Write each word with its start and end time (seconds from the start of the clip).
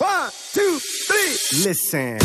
One, 0.00 0.30
two, 0.52 0.78
three. 1.08 1.68
Listen. 1.68 2.18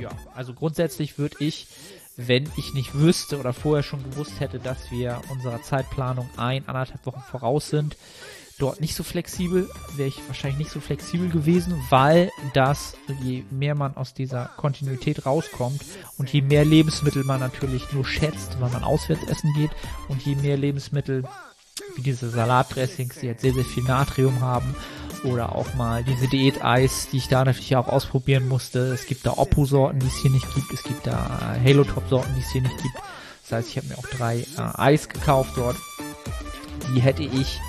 Ja, 0.00 0.10
also 0.34 0.54
grundsätzlich 0.54 1.18
würde 1.18 1.36
ich, 1.40 1.66
wenn 2.16 2.50
ich 2.56 2.72
nicht 2.72 2.94
wüsste 2.94 3.38
oder 3.38 3.52
vorher 3.52 3.82
schon 3.82 4.02
gewusst 4.02 4.40
hätte, 4.40 4.60
dass 4.60 4.90
wir 4.90 5.20
unserer 5.30 5.60
Zeitplanung 5.62 6.30
ein, 6.38 6.66
anderthalb 6.66 7.04
Wochen 7.04 7.22
voraus 7.30 7.68
sind, 7.68 7.98
dort 8.58 8.80
nicht 8.80 8.94
so 8.94 9.02
flexibel, 9.02 9.68
wäre 9.96 10.08
ich 10.08 10.26
wahrscheinlich 10.26 10.58
nicht 10.60 10.70
so 10.70 10.80
flexibel 10.80 11.28
gewesen, 11.28 11.78
weil 11.90 12.30
das, 12.54 12.96
je 13.22 13.44
mehr 13.50 13.74
man 13.74 13.94
aus 13.94 14.14
dieser 14.14 14.46
Kontinuität 14.56 15.26
rauskommt 15.26 15.84
und 16.16 16.32
je 16.32 16.40
mehr 16.40 16.64
Lebensmittel 16.64 17.24
man 17.24 17.40
natürlich 17.40 17.92
nur 17.92 18.06
schätzt, 18.06 18.58
wenn 18.58 18.72
man 18.72 18.84
auswärts 18.84 19.24
essen 19.24 19.52
geht 19.54 19.72
und 20.08 20.22
je 20.22 20.34
mehr 20.36 20.56
Lebensmittel 20.56 21.24
wie 21.96 22.02
diese 22.02 22.30
Salatdressings, 22.30 23.16
die 23.20 23.26
jetzt 23.26 23.42
sehr, 23.42 23.54
sehr 23.54 23.64
viel 23.64 23.82
Natrium 23.82 24.40
haben 24.40 24.74
oder 25.24 25.54
auch 25.54 25.74
mal 25.74 26.04
diese 26.04 26.28
Diät-Eis, 26.28 27.08
die 27.10 27.16
ich 27.16 27.28
da 27.28 27.44
natürlich 27.44 27.76
auch 27.76 27.88
ausprobieren 27.88 28.48
musste. 28.48 28.92
Es 28.92 29.06
gibt 29.06 29.26
da 29.26 29.32
Oppo-Sorten, 29.32 29.98
die 29.98 30.06
es 30.06 30.16
hier 30.16 30.30
nicht 30.30 30.52
gibt. 30.54 30.72
Es 30.72 30.82
gibt 30.82 31.06
da 31.06 31.56
Halo-Top-Sorten, 31.64 32.34
die 32.34 32.40
es 32.40 32.50
hier 32.50 32.62
nicht 32.62 32.76
gibt. 32.76 32.94
Das 33.42 33.52
heißt, 33.52 33.68
ich 33.70 33.76
habe 33.76 33.88
mir 33.88 33.98
auch 33.98 34.06
drei 34.06 34.40
äh, 34.40 34.78
Eis 34.78 35.08
gekauft 35.08 35.52
dort. 35.56 35.76
Die 36.94 37.00
hätte 37.00 37.22
ich 37.22 37.60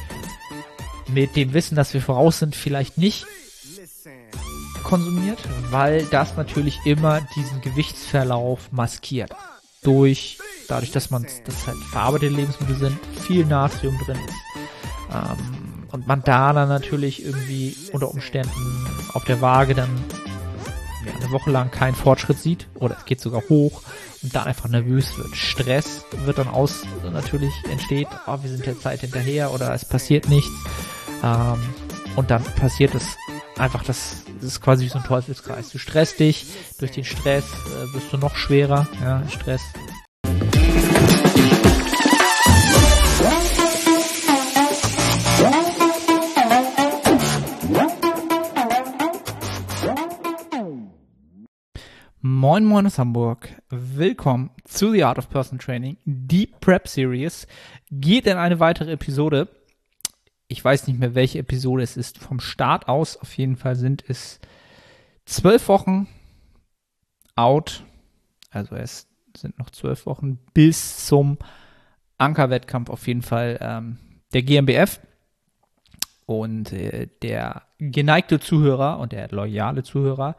mit 1.07 1.35
dem 1.35 1.53
Wissen, 1.53 1.75
dass 1.75 1.93
wir 1.93 2.01
voraus 2.01 2.39
sind, 2.39 2.55
vielleicht 2.55 2.97
nicht 2.97 3.25
konsumiert, 4.83 5.39
weil 5.71 6.05
das 6.05 6.37
natürlich 6.37 6.79
immer 6.85 7.21
diesen 7.35 7.61
Gewichtsverlauf 7.61 8.71
maskiert. 8.71 9.31
Durch, 9.81 10.37
dadurch, 10.67 10.91
dass 10.91 11.09
man, 11.09 11.25
das 11.45 11.67
halt 11.67 11.77
verarbeitete 11.77 12.33
Lebensmittel 12.33 12.75
sind, 12.75 12.99
viel 13.21 13.45
Natrium 13.45 13.97
drin 14.05 14.17
ist. 14.27 14.35
Ähm, 15.13 15.85
und 15.91 16.07
man 16.07 16.23
da 16.23 16.51
dann 16.51 16.67
natürlich 16.67 17.25
irgendwie 17.25 17.75
unter 17.93 18.09
Umständen 18.09 18.87
auf 19.13 19.23
der 19.23 19.41
Waage 19.41 19.75
dann 19.75 19.89
ja, 21.05 21.13
eine 21.13 21.31
Woche 21.31 21.51
lang 21.51 21.71
keinen 21.71 21.95
Fortschritt 21.95 22.39
sieht 22.39 22.67
oder 22.75 22.97
es 22.97 23.05
geht 23.05 23.21
sogar 23.21 23.43
hoch 23.47 23.81
und 24.21 24.35
dann 24.35 24.45
einfach 24.45 24.67
nervös 24.67 25.17
wird. 25.17 25.35
Stress 25.35 26.03
wird 26.25 26.37
dann 26.37 26.47
aus 26.47 26.83
natürlich 27.03 27.53
entsteht, 27.69 28.07
oh, 28.27 28.37
wir 28.41 28.49
sind 28.49 28.65
der 28.65 28.77
Zeit 28.79 29.01
hinterher 29.01 29.53
oder 29.53 29.73
es 29.73 29.85
passiert 29.85 30.27
nichts. 30.27 30.51
Ähm, 31.23 31.59
und 32.15 32.31
dann 32.31 32.43
passiert 32.43 32.95
es 32.95 33.15
einfach, 33.57 33.83
das, 33.83 34.23
das 34.35 34.51
ist 34.51 34.61
quasi 34.61 34.85
wie 34.85 34.89
so 34.89 34.99
ein 34.99 35.03
Teufelskreis. 35.03 35.69
Du 35.69 35.77
stresst 35.77 36.19
dich, 36.19 36.45
durch 36.79 36.91
den 36.91 37.03
Stress 37.03 37.43
äh, 37.43 37.93
wirst 37.93 38.11
du 38.11 38.17
noch 38.17 38.35
schwerer, 38.35 38.87
ja, 39.01 39.23
Stress. 39.29 39.61
Moin 52.47 52.63
Moin 52.63 52.85
aus 52.85 52.99
Hamburg. 52.99 53.59
Willkommen 53.71 54.51
zu 54.65 54.91
The 54.91 55.05
Art 55.05 55.17
of 55.17 55.31
Personal 55.31 55.65
Training. 55.65 55.97
Die 56.05 56.45
Prep 56.45 56.87
Series 56.87 57.47
geht 57.89 58.27
in 58.27 58.37
eine 58.37 58.59
weitere 58.59 58.91
Episode 58.91 59.47
ich 60.47 60.63
weiß 60.63 60.85
nicht 60.85 60.99
mehr, 60.99 61.15
welche 61.15 61.39
Episode 61.39 61.81
es 61.81 61.97
ist. 61.97 62.19
Vom 62.19 62.39
Start 62.39 62.87
aus, 62.87 63.17
auf 63.17 63.35
jeden 63.35 63.55
Fall 63.55 63.75
sind 63.75 64.07
es 64.07 64.39
zwölf 65.25 65.67
Wochen 65.69 66.07
out. 67.35 67.83
Also 68.51 68.75
es 68.75 69.07
sind 69.35 69.57
noch 69.57 69.71
zwölf 69.71 70.05
Wochen 70.05 70.37
bis 70.53 71.07
zum 71.07 71.39
Ankerwettkampf 72.19 72.91
auf 72.91 73.07
jeden 73.07 73.23
Fall 73.23 73.57
ähm, 73.59 73.97
der 74.33 74.43
GmbF. 74.43 74.99
Und 76.27 76.73
äh, 76.73 77.07
der 77.23 77.63
geneigte 77.79 78.39
Zuhörer 78.39 78.99
und 78.99 79.11
der 79.11 79.29
loyale 79.29 79.83
Zuhörer 79.83 80.35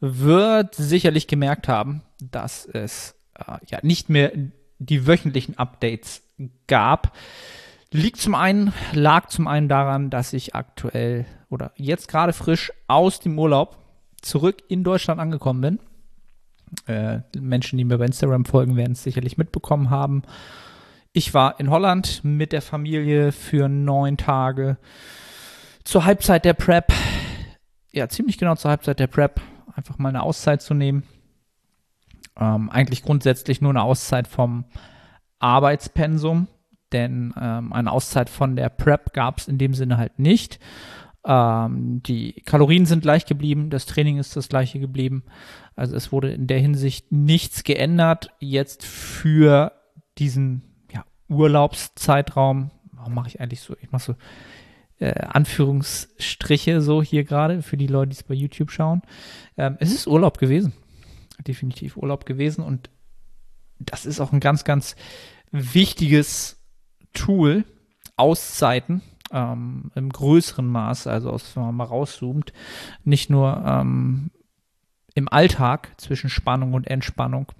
wird 0.00 0.74
sicherlich 0.74 1.26
gemerkt 1.26 1.68
haben, 1.68 2.02
dass 2.20 2.66
es 2.66 3.14
äh, 3.34 3.58
ja 3.66 3.78
nicht 3.82 4.10
mehr 4.10 4.32
die 4.78 5.06
wöchentlichen 5.06 5.58
Updates 5.58 6.22
gab. 6.66 7.16
Liegt 7.90 8.18
zum 8.18 8.34
einen, 8.34 8.72
lag 8.92 9.28
zum 9.28 9.46
einen 9.46 9.68
daran, 9.68 10.10
dass 10.10 10.32
ich 10.32 10.54
aktuell 10.54 11.26
oder 11.48 11.72
jetzt 11.76 12.08
gerade 12.08 12.32
frisch 12.32 12.72
aus 12.88 13.20
dem 13.20 13.38
Urlaub 13.38 13.78
zurück 14.20 14.62
in 14.68 14.84
Deutschland 14.84 15.20
angekommen 15.20 15.60
bin. 15.60 15.78
Äh, 16.86 17.20
Menschen, 17.38 17.78
die 17.78 17.84
mir 17.84 17.98
bei 17.98 18.06
Instagram 18.06 18.44
folgen, 18.44 18.76
werden 18.76 18.92
es 18.92 19.04
sicherlich 19.04 19.38
mitbekommen 19.38 19.90
haben. 19.90 20.22
Ich 21.12 21.32
war 21.32 21.60
in 21.60 21.70
Holland 21.70 22.22
mit 22.24 22.50
der 22.50 22.62
Familie 22.62 23.30
für 23.30 23.68
neun 23.68 24.16
Tage 24.16 24.76
zur 25.84 26.04
Halbzeit 26.04 26.44
der 26.44 26.54
Prep. 26.54 26.92
Ja, 27.92 28.08
ziemlich 28.08 28.38
genau 28.38 28.54
zur 28.56 28.70
Halbzeit 28.70 28.98
der 28.98 29.06
Prep. 29.06 29.40
Einfach 29.74 29.98
mal 29.98 30.08
eine 30.08 30.22
Auszeit 30.22 30.62
zu 30.62 30.74
nehmen. 30.74 31.04
Ähm, 32.36 32.70
eigentlich 32.70 33.02
grundsätzlich 33.02 33.60
nur 33.60 33.70
eine 33.70 33.82
Auszeit 33.82 34.26
vom 34.26 34.64
Arbeitspensum 35.38 36.48
denn 36.94 37.34
ähm, 37.38 37.72
eine 37.72 37.92
Auszeit 37.92 38.30
von 38.30 38.56
der 38.56 38.68
Prep 38.70 39.12
gab 39.12 39.38
es 39.38 39.48
in 39.48 39.58
dem 39.58 39.74
Sinne 39.74 39.98
halt 39.98 40.18
nicht. 40.18 40.60
Ähm, 41.26 42.02
die 42.04 42.40
Kalorien 42.46 42.86
sind 42.86 43.02
gleich 43.02 43.26
geblieben, 43.26 43.68
das 43.68 43.84
Training 43.84 44.18
ist 44.18 44.36
das 44.36 44.48
gleiche 44.48 44.78
geblieben. 44.78 45.24
Also 45.74 45.96
es 45.96 46.12
wurde 46.12 46.32
in 46.32 46.46
der 46.46 46.60
Hinsicht 46.60 47.10
nichts 47.10 47.64
geändert. 47.64 48.30
Jetzt 48.38 48.86
für 48.86 49.72
diesen 50.18 50.62
ja, 50.92 51.04
Urlaubszeitraum, 51.28 52.70
warum 52.92 53.14
mache 53.14 53.28
ich 53.28 53.40
eigentlich 53.40 53.60
so? 53.60 53.74
Ich 53.80 53.90
mache 53.90 54.04
so 54.04 54.14
äh, 54.98 55.12
Anführungsstriche 55.12 56.80
so 56.80 57.02
hier 57.02 57.24
gerade 57.24 57.62
für 57.62 57.76
die 57.76 57.86
Leute, 57.86 58.10
die 58.10 58.16
es 58.16 58.22
bei 58.22 58.34
YouTube 58.34 58.70
schauen. 58.70 59.02
Ähm, 59.56 59.76
es 59.80 59.92
ist 59.92 60.06
Urlaub 60.06 60.38
gewesen. 60.38 60.72
Definitiv 61.46 61.96
Urlaub 61.96 62.26
gewesen 62.26 62.62
und 62.62 62.90
das 63.78 64.06
ist 64.06 64.20
auch 64.20 64.32
ein 64.32 64.40
ganz, 64.40 64.64
ganz 64.64 64.96
wichtiges 65.50 66.60
Tool, 67.12 67.64
Auszeiten, 68.16 69.02
ähm, 69.32 69.90
im 69.94 70.10
größeren 70.10 70.66
Maß, 70.66 71.06
also 71.06 71.30
aus, 71.30 71.56
wenn 71.56 71.64
man 71.64 71.74
mal 71.74 71.84
rauszoomt, 71.84 72.52
nicht 73.02 73.30
nur 73.30 73.62
ähm, 73.66 74.30
im 75.14 75.28
Alltag 75.28 75.92
zwischen 75.96 76.30
Spannung 76.30 76.74
und 76.74 76.86
Entspannung 76.86 77.50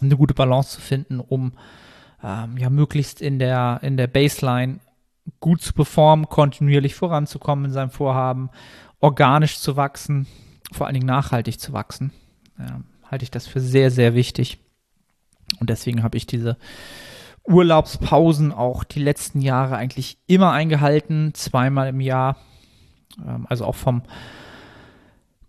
eine 0.00 0.16
gute 0.16 0.34
Balance 0.34 0.76
zu 0.76 0.80
finden, 0.80 1.20
um 1.20 1.52
ähm, 2.22 2.56
ja 2.56 2.70
möglichst 2.70 3.20
in 3.20 3.38
der, 3.38 3.80
in 3.82 3.96
der 3.96 4.06
Baseline 4.06 4.80
gut 5.40 5.62
zu 5.62 5.72
performen, 5.72 6.28
kontinuierlich 6.28 6.94
voranzukommen 6.94 7.66
in 7.66 7.72
seinem 7.72 7.90
Vorhaben, 7.90 8.50
organisch 9.00 9.58
zu 9.58 9.76
wachsen, 9.76 10.26
vor 10.72 10.86
allen 10.86 10.94
Dingen 10.94 11.06
nachhaltig 11.06 11.60
zu 11.60 11.72
wachsen. 11.72 12.12
Ja, 12.58 12.80
halte 13.10 13.22
ich 13.22 13.30
das 13.30 13.46
für 13.46 13.60
sehr, 13.60 13.90
sehr 13.90 14.14
wichtig. 14.14 14.58
Und 15.60 15.70
deswegen 15.70 16.02
habe 16.02 16.16
ich 16.16 16.26
diese 16.26 16.56
Urlaubspausen 17.44 18.52
auch 18.52 18.84
die 18.84 19.02
letzten 19.02 19.40
Jahre 19.40 19.76
eigentlich 19.76 20.18
immer 20.26 20.52
eingehalten, 20.52 21.32
zweimal 21.34 21.88
im 21.88 22.00
Jahr. 22.00 22.36
Ähm, 23.24 23.46
also 23.48 23.64
auch 23.64 23.76
vom 23.76 24.02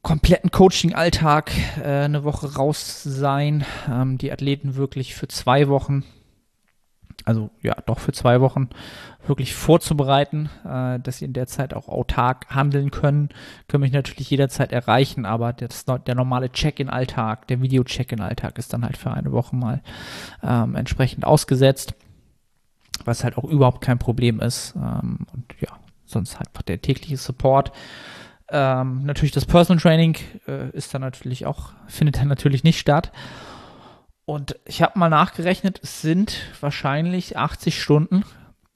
kompletten 0.01 0.49
Coaching-Alltag 0.49 1.51
äh, 1.83 2.05
eine 2.05 2.23
Woche 2.23 2.55
raus 2.55 3.03
sein. 3.03 3.65
Ähm, 3.89 4.17
die 4.17 4.31
Athleten 4.31 4.75
wirklich 4.75 5.13
für 5.13 5.27
zwei 5.27 5.67
Wochen, 5.67 6.05
also 7.29 7.51
ja, 7.61 7.75
doch 7.85 7.99
für 7.99 8.11
zwei 8.11 8.41
Wochen 8.41 8.69
wirklich 9.27 9.53
vorzubereiten, 9.53 10.49
äh, 10.65 10.99
dass 10.99 11.19
sie 11.19 11.25
in 11.25 11.33
der 11.33 11.45
Zeit 11.45 11.75
auch 11.75 11.87
autark 11.87 12.47
handeln 12.49 12.89
können, 12.89 13.29
können 13.67 13.81
mich 13.81 13.91
natürlich 13.91 14.31
jederzeit 14.31 14.71
erreichen, 14.71 15.27
aber 15.27 15.53
das, 15.53 15.85
der 15.85 16.15
normale 16.15 16.51
Check-in-Alltag, 16.51 17.45
der 17.45 17.61
Video-Check-in-Alltag 17.61 18.57
ist 18.57 18.73
dann 18.73 18.83
halt 18.83 18.97
für 18.97 19.11
eine 19.11 19.31
Woche 19.31 19.55
mal 19.55 19.83
ähm, 20.41 20.75
entsprechend 20.75 21.23
ausgesetzt, 21.23 21.93
was 23.05 23.23
halt 23.23 23.37
auch 23.37 23.43
überhaupt 23.43 23.81
kein 23.81 23.99
Problem 23.99 24.39
ist 24.39 24.73
ähm, 24.75 25.27
und 25.31 25.53
ja, 25.59 25.69
sonst 26.05 26.39
halt 26.39 26.49
der 26.67 26.81
tägliche 26.81 27.17
Support. 27.17 27.71
Ähm, 28.49 29.03
natürlich 29.03 29.33
das 29.33 29.45
Personal 29.45 29.79
Training 29.79 30.17
äh, 30.47 30.71
ist 30.71 30.95
dann 30.95 31.01
natürlich 31.01 31.45
auch, 31.45 31.73
findet 31.87 32.17
dann 32.17 32.27
natürlich 32.27 32.63
nicht 32.63 32.79
statt. 32.79 33.11
Und 34.29 34.59
ich 34.65 34.83
habe 34.83 34.99
mal 34.99 35.09
nachgerechnet, 35.09 35.79
es 35.81 36.03
sind 36.03 36.37
wahrscheinlich 36.61 37.35
80 37.35 37.81
Stunden 37.81 38.23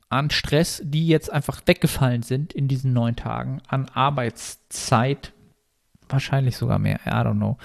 an 0.10 0.32
Stress, 0.32 0.82
die 0.84 1.06
jetzt 1.08 1.32
einfach 1.32 1.62
weggefallen 1.68 2.24
sind 2.24 2.54
in 2.54 2.68
diesen 2.68 2.92
neun 2.92 3.16
Tagen, 3.16 3.62
an 3.68 3.88
Arbeitszeit, 3.94 5.32
wahrscheinlich 6.10 6.58
sogar 6.58 6.80
mehr, 6.80 7.02
I 7.06 7.12
don't 7.12 7.36
know. 7.36 7.60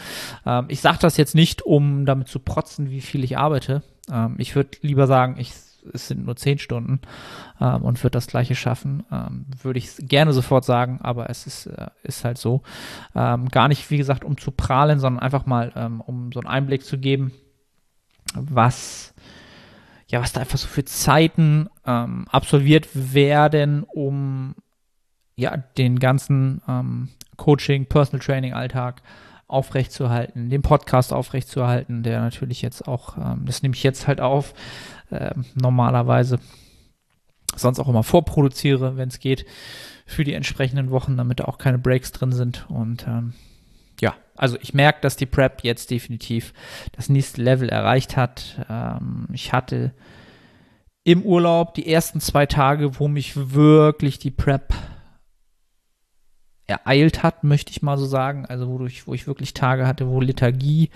Ähm, 0.44 0.66
ich 0.68 0.82
sage 0.82 0.98
das 1.00 1.16
jetzt 1.16 1.34
nicht, 1.34 1.62
um 1.62 2.04
damit 2.04 2.28
zu 2.28 2.40
protzen, 2.40 2.90
wie 2.90 3.00
viel 3.00 3.24
ich 3.24 3.38
arbeite. 3.38 3.82
Ähm, 4.12 4.34
ich 4.36 4.54
würde 4.54 4.76
lieber 4.82 5.06
sagen, 5.06 5.36
ich, 5.38 5.54
es 5.90 6.08
sind 6.08 6.26
nur 6.26 6.36
zehn 6.36 6.58
Stunden 6.58 7.00
ähm, 7.58 7.80
und 7.84 8.04
würde 8.04 8.18
das 8.18 8.26
gleiche 8.26 8.54
schaffen. 8.54 9.06
Ähm, 9.10 9.46
würde 9.62 9.78
ich 9.78 9.96
gerne 9.96 10.34
sofort 10.34 10.66
sagen, 10.66 11.00
aber 11.00 11.30
es 11.30 11.46
ist, 11.46 11.68
äh, 11.68 11.86
ist 12.02 12.22
halt 12.22 12.36
so. 12.36 12.60
Ähm, 13.14 13.48
gar 13.48 13.68
nicht, 13.68 13.90
wie 13.90 13.96
gesagt, 13.96 14.24
um 14.24 14.36
zu 14.36 14.50
prahlen, 14.50 15.00
sondern 15.00 15.22
einfach 15.22 15.46
mal, 15.46 15.72
ähm, 15.74 16.02
um 16.02 16.32
so 16.32 16.40
einen 16.40 16.48
Einblick 16.48 16.84
zu 16.84 16.98
geben, 16.98 17.32
was 18.34 19.14
ja, 20.08 20.22
was 20.22 20.32
da 20.32 20.40
einfach 20.40 20.58
so 20.58 20.66
für 20.66 20.84
Zeiten 20.84 21.68
ähm, 21.86 22.26
absolviert 22.30 22.88
werden, 22.94 23.82
um 23.84 24.54
ja 25.36 25.56
den 25.56 25.98
ganzen 25.98 26.62
ähm, 26.66 27.10
Coaching, 27.36 27.86
Personal 27.86 28.24
Training 28.24 28.54
Alltag 28.54 29.02
aufrechtzuerhalten, 29.46 30.50
den 30.50 30.62
Podcast 30.62 31.12
aufrechtzuerhalten, 31.12 32.02
der 32.02 32.20
natürlich 32.20 32.62
jetzt 32.62 32.88
auch, 32.88 33.16
ähm, 33.18 33.44
das 33.44 33.62
nehme 33.62 33.74
ich 33.74 33.82
jetzt 33.82 34.06
halt 34.06 34.20
auf, 34.20 34.54
äh, 35.10 35.34
normalerweise 35.54 36.38
sonst 37.54 37.78
auch 37.78 37.88
immer 37.88 38.02
vorproduziere, 38.02 38.96
wenn 38.96 39.08
es 39.08 39.20
geht, 39.20 39.46
für 40.06 40.24
die 40.24 40.34
entsprechenden 40.34 40.90
Wochen, 40.90 41.16
damit 41.16 41.40
da 41.40 41.44
auch 41.44 41.58
keine 41.58 41.78
Breaks 41.78 42.12
drin 42.12 42.32
sind. 42.32 42.66
Und 42.68 43.06
ähm, 43.06 43.34
ja, 44.00 44.14
also 44.36 44.56
ich 44.60 44.74
merke, 44.74 45.00
dass 45.00 45.16
die 45.16 45.26
Prep 45.26 45.64
jetzt 45.64 45.90
definitiv 45.90 46.52
das 46.92 47.08
nächste 47.08 47.42
Level 47.42 47.68
erreicht 47.68 48.16
hat. 48.16 48.64
Ähm, 48.68 49.26
ich 49.32 49.52
hatte 49.52 49.92
im 51.04 51.22
Urlaub 51.22 51.74
die 51.74 51.90
ersten 51.90 52.20
zwei 52.20 52.46
Tage, 52.46 52.98
wo 53.00 53.08
mich 53.08 53.32
wirklich 53.34 54.18
die 54.18 54.30
Prep 54.30 54.74
ereilt 56.66 57.22
hat, 57.22 57.44
möchte 57.44 57.72
ich 57.72 57.82
mal 57.82 57.98
so 57.98 58.06
sagen. 58.06 58.46
Also 58.46 58.68
wodurch, 58.68 59.06
wo 59.06 59.14
ich 59.14 59.26
wirklich 59.26 59.54
Tage 59.54 59.86
hatte, 59.86 60.08
wo 60.08 60.20
Lethargie 60.20 60.90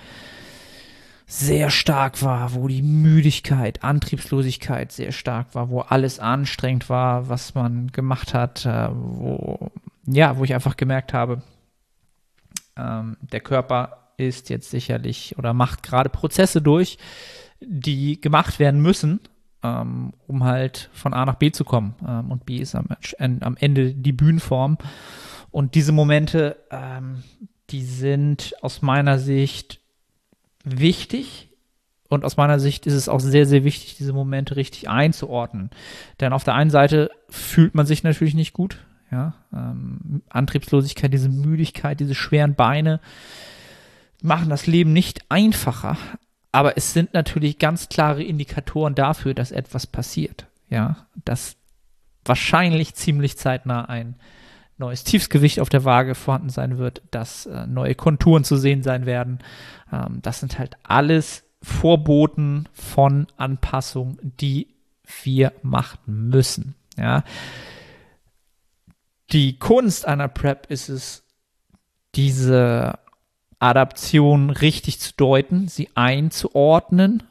sehr 1.27 1.71
stark 1.71 2.23
war, 2.23 2.55
wo 2.55 2.69
die 2.69 2.83
Müdigkeit, 2.83 3.83
Antriebslosigkeit 3.83 4.93
sehr 4.93 5.13
stark 5.13 5.55
war, 5.55 5.71
wo 5.71 5.81
alles 5.81 6.21
anstrengend 6.21 6.91
war, 6.91 7.31
was 7.31 7.55
man 7.55 7.91
gemacht 7.91 8.35
hat, 8.35 8.67
äh, 8.67 8.89
wo, 8.93 9.71
ja, 10.07 10.37
wo 10.37 10.45
ich 10.45 10.53
einfach 10.53 10.77
gemerkt 10.77 11.15
habe, 11.15 11.41
ähm, 12.77 13.17
der 13.21 13.41
Körper 13.41 14.03
ist 14.17 14.51
jetzt 14.51 14.71
sicherlich 14.71 15.37
oder 15.39 15.53
macht 15.53 15.83
gerade 15.83 16.09
Prozesse 16.09 16.63
durch, 16.63 16.99
die 17.61 18.21
gemacht 18.21 18.59
werden 18.59 18.81
müssen, 18.81 19.21
ähm, 19.63 20.13
um 20.27 20.45
halt 20.45 20.91
von 20.93 21.15
A 21.15 21.25
nach 21.25 21.37
B 21.37 21.51
zu 21.53 21.65
kommen. 21.65 21.95
Ähm, 22.07 22.31
und 22.31 22.47
B 22.47 22.57
ist 22.57 22.75
am, 22.75 22.89
am, 23.19 23.57
Ende 23.57 23.95
die 23.95 24.13
Bühnenform. 24.13 24.79
Und 25.51 25.75
diese 25.75 25.93
Momente, 25.93 26.57
ähm, 26.71 27.23
die 27.71 27.85
sind 27.85 28.55
aus 28.63 28.83
meiner 28.83 29.19
Sicht 29.19 29.81
wichtig. 30.65 31.49
Und 32.09 32.25
aus 32.27 32.37
meiner 32.37 32.61
Sicht 32.61 32.87
ist 32.87 32.93
es 32.93 33.09
auch 33.09 33.21
sehr, 33.21 33.47
sehr 33.47 33.65
wichtig, 33.65 33.97
diese 33.97 34.13
Momente 34.13 34.57
richtig 34.57 34.89
einzuordnen. 34.89 35.71
Denn 36.21 36.35
auf 36.35 36.45
der 36.45 36.55
einen 36.55 36.71
Seite 36.71 37.11
fühlt 37.31 37.75
man 37.75 37.87
sich 37.87 38.03
natürlich 38.03 38.35
nicht 38.35 38.53
gut. 38.53 38.79
Ja, 39.13 39.35
ähm, 39.53 40.23
Antriebslosigkeit, 40.31 41.13
diese 41.13 41.29
Müdigkeit, 41.29 42.01
diese 42.01 42.15
schweren 42.15 42.55
Beine 42.55 42.99
machen 44.23 44.49
das 44.49 44.67
Leben 44.67 44.95
nicht 44.95 45.21
einfacher. 45.29 45.99
Aber 46.51 46.77
es 46.77 46.95
sind 46.95 47.13
natürlich 47.13 47.59
ganz 47.59 47.89
klare 47.89 48.23
Indikatoren 48.23 48.95
dafür, 48.95 49.35
dass 49.35 49.53
etwas 49.53 49.87
passiert. 49.87 50.47
Ja, 50.71 51.07
dass 51.25 51.57
wahrscheinlich 52.25 52.95
ziemlich 52.95 53.37
zeitnah 53.37 53.85
ein 53.85 54.17
neues 54.79 55.05
Tiefsgewicht 55.05 55.61
auf 55.61 55.69
der 55.69 55.85
Waage 55.85 56.15
vorhanden 56.15 56.49
sein 56.49 56.79
wird, 56.79 57.03
dass 57.11 57.47
äh, 57.47 57.67
neue 57.67 57.95
Konturen 57.95 58.45
zu 58.45 58.57
sehen 58.57 58.83
sein 58.83 59.05
werden. 59.05 59.41
Ähm, 59.93 60.21
das 60.23 60.41
sind 60.41 60.59
halt 60.59 60.77
alles 60.83 61.45
Vorboten 61.63 62.69
von 62.73 63.27
Anpassungen, 63.37 64.33
die 64.41 64.69
wir 65.23 65.53
machen 65.63 66.29
müssen. 66.29 66.75
Ja. 66.97 67.25
Die 69.33 69.59
Kunst 69.59 70.07
einer 70.07 70.29
Prep 70.29 70.67
ist 70.71 70.91
es, 70.91 71.25
diese 72.15 72.99
Adaption 73.59 74.51
richtig 74.51 75.01
zu 75.01 75.15
deuten, 75.17 75.69
sie 75.69 75.89
einzuordnen 75.95 77.23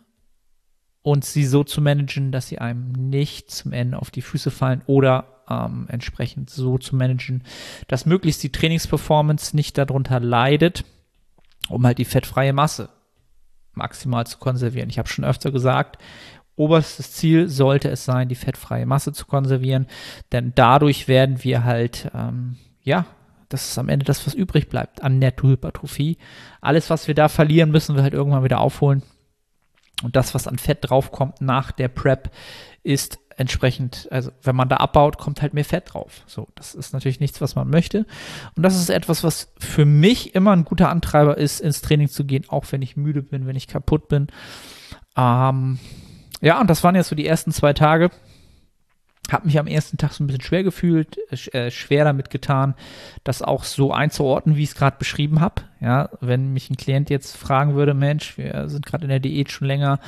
und 1.04 1.24
sie 1.24 1.46
so 1.46 1.64
zu 1.64 1.82
managen, 1.82 2.32
dass 2.32 2.48
sie 2.48 2.58
einem 2.58 2.92
nicht 2.92 3.52
zum 3.52 3.74
Ende 3.74 4.00
auf 4.00 4.10
die 4.10 4.24
Füße 4.24 4.50
fallen 4.50 4.82
oder 4.88 5.44
ähm, 5.48 5.86
entsprechend 5.90 6.50
so 6.50 6.80
zu 6.80 6.96
managen, 6.96 7.44
dass 7.88 8.08
möglichst 8.08 8.42
die 8.42 8.52
Trainingsperformance 8.52 9.56
nicht 9.56 9.78
darunter 9.78 10.20
leidet, 10.20 10.86
um 11.70 11.86
halt 11.86 12.00
die 12.00 12.06
fettfreie 12.06 12.54
Masse 12.54 12.90
maximal 13.74 14.26
zu 14.26 14.38
konservieren. 14.38 14.90
Ich 14.90 15.00
habe 15.00 15.10
schon 15.10 15.26
öfter 15.26 15.52
gesagt, 15.52 15.98
oberstes 16.56 17.12
Ziel 17.14 17.50
sollte 17.50 17.90
es 17.90 18.06
sein, 18.06 18.30
die 18.30 18.36
fettfreie 18.36 18.86
Masse 18.86 19.14
zu 19.14 19.26
konservieren, 19.26 19.88
denn 20.32 20.54
dadurch 20.56 21.08
werden 21.08 21.44
wir 21.44 21.64
halt, 21.64 22.12
ähm, 22.14 22.58
ja, 22.84 23.06
das 23.50 23.70
ist 23.70 23.78
am 23.78 23.90
Ende 23.90 24.06
das, 24.06 24.26
was 24.26 24.34
übrig 24.34 24.70
bleibt 24.70 25.04
an 25.04 25.20
Nettohypertrophie. 25.20 26.18
Alles, 26.62 26.90
was 26.90 27.08
wir 27.08 27.16
da 27.16 27.28
verlieren, 27.28 27.72
müssen 27.72 27.96
wir 27.96 28.04
halt 28.04 28.14
irgendwann 28.14 28.44
wieder 28.44 28.62
aufholen. 28.62 29.04
Und 30.04 30.16
das, 30.16 30.34
was 30.34 30.48
an 30.48 30.58
Fett 30.58 30.80
draufkommt 30.82 31.42
nach 31.42 31.72
der 31.72 31.90
Prep, 31.90 32.32
ist 32.84 33.20
entsprechend, 33.38 34.08
also 34.12 34.32
wenn 34.42 34.56
man 34.56 34.70
da 34.70 34.78
abbaut, 34.78 35.18
kommt 35.18 35.42
halt 35.42 35.54
mehr 35.54 35.66
Fett 35.66 35.94
drauf. 35.94 36.24
So, 36.28 36.48
das 36.56 36.76
ist 36.76 36.94
natürlich 36.94 37.20
nichts, 37.20 37.42
was 37.42 37.56
man 37.56 37.70
möchte. 37.70 38.06
Und 38.56 38.64
das 38.64 38.76
ist 38.76 38.90
etwas, 38.90 39.24
was 39.24 39.54
für 39.60 39.86
mich 39.86 40.36
immer 40.36 40.52
ein 40.52 40.66
guter 40.66 40.90
Antreiber 40.90 41.38
ist, 41.38 41.60
ins 41.60 41.82
Training 41.82 42.08
zu 42.08 42.26
gehen, 42.26 42.46
auch 42.48 42.66
wenn 42.72 42.82
ich 42.82 42.98
müde 42.98 43.22
bin, 43.22 43.48
wenn 43.48 43.56
ich 43.56 43.68
kaputt 43.68 44.08
bin. 44.08 44.28
Ähm, 45.16 45.80
ja, 46.42 46.60
und 46.60 46.70
das 46.70 46.84
waren 46.84 46.96
jetzt 46.96 47.10
so 47.10 47.16
die 47.16 47.28
ersten 47.28 47.52
zwei 47.52 47.74
Tage. 47.74 48.10
Hab 49.32 49.46
mich 49.46 49.58
am 49.60 49.68
ersten 49.68 49.98
Tag 49.98 50.12
so 50.12 50.24
ein 50.24 50.28
bisschen 50.28 50.42
schwer 50.42 50.64
gefühlt, 50.64 51.18
äh, 51.54 51.72
schwer 51.72 52.04
damit 52.04 52.30
getan, 52.30 52.76
das 53.24 53.42
auch 53.42 53.64
so 53.64 53.94
einzuordnen, 53.94 54.58
wie 54.58 54.64
ich 54.64 54.70
es 54.70 54.76
gerade 54.76 54.98
beschrieben 54.98 55.40
habe. 55.40 55.62
Ja, 55.80 56.10
wenn 56.20 56.52
mich 56.52 56.70
ein 56.70 56.76
Klient 56.76 57.10
jetzt 57.10 57.38
fragen 57.38 57.76
würde, 57.76 57.94
Mensch, 57.94 58.38
wir 58.38 58.68
sind 58.68 58.86
gerade 58.86 59.04
in 59.04 59.10
der 59.10 59.20
Diät 59.20 59.52
schon 59.52 59.68
länger, 59.68 60.00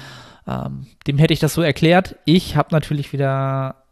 ähm, 0.45 0.87
dem 1.07 1.19
hätte 1.19 1.33
ich 1.33 1.39
das 1.39 1.53
so 1.53 1.61
erklärt. 1.61 2.17
Ich 2.25 2.57
habe 2.57 2.69
natürlich 2.71 3.13
wieder 3.13 3.83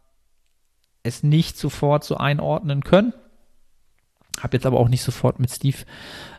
es 1.02 1.22
nicht 1.22 1.56
sofort 1.56 2.04
so 2.04 2.16
einordnen 2.16 2.84
können. 2.84 3.12
Habe 4.40 4.56
jetzt 4.56 4.66
aber 4.66 4.80
auch 4.80 4.88
nicht 4.88 5.02
sofort 5.02 5.38
mit 5.38 5.50
Steve 5.50 5.78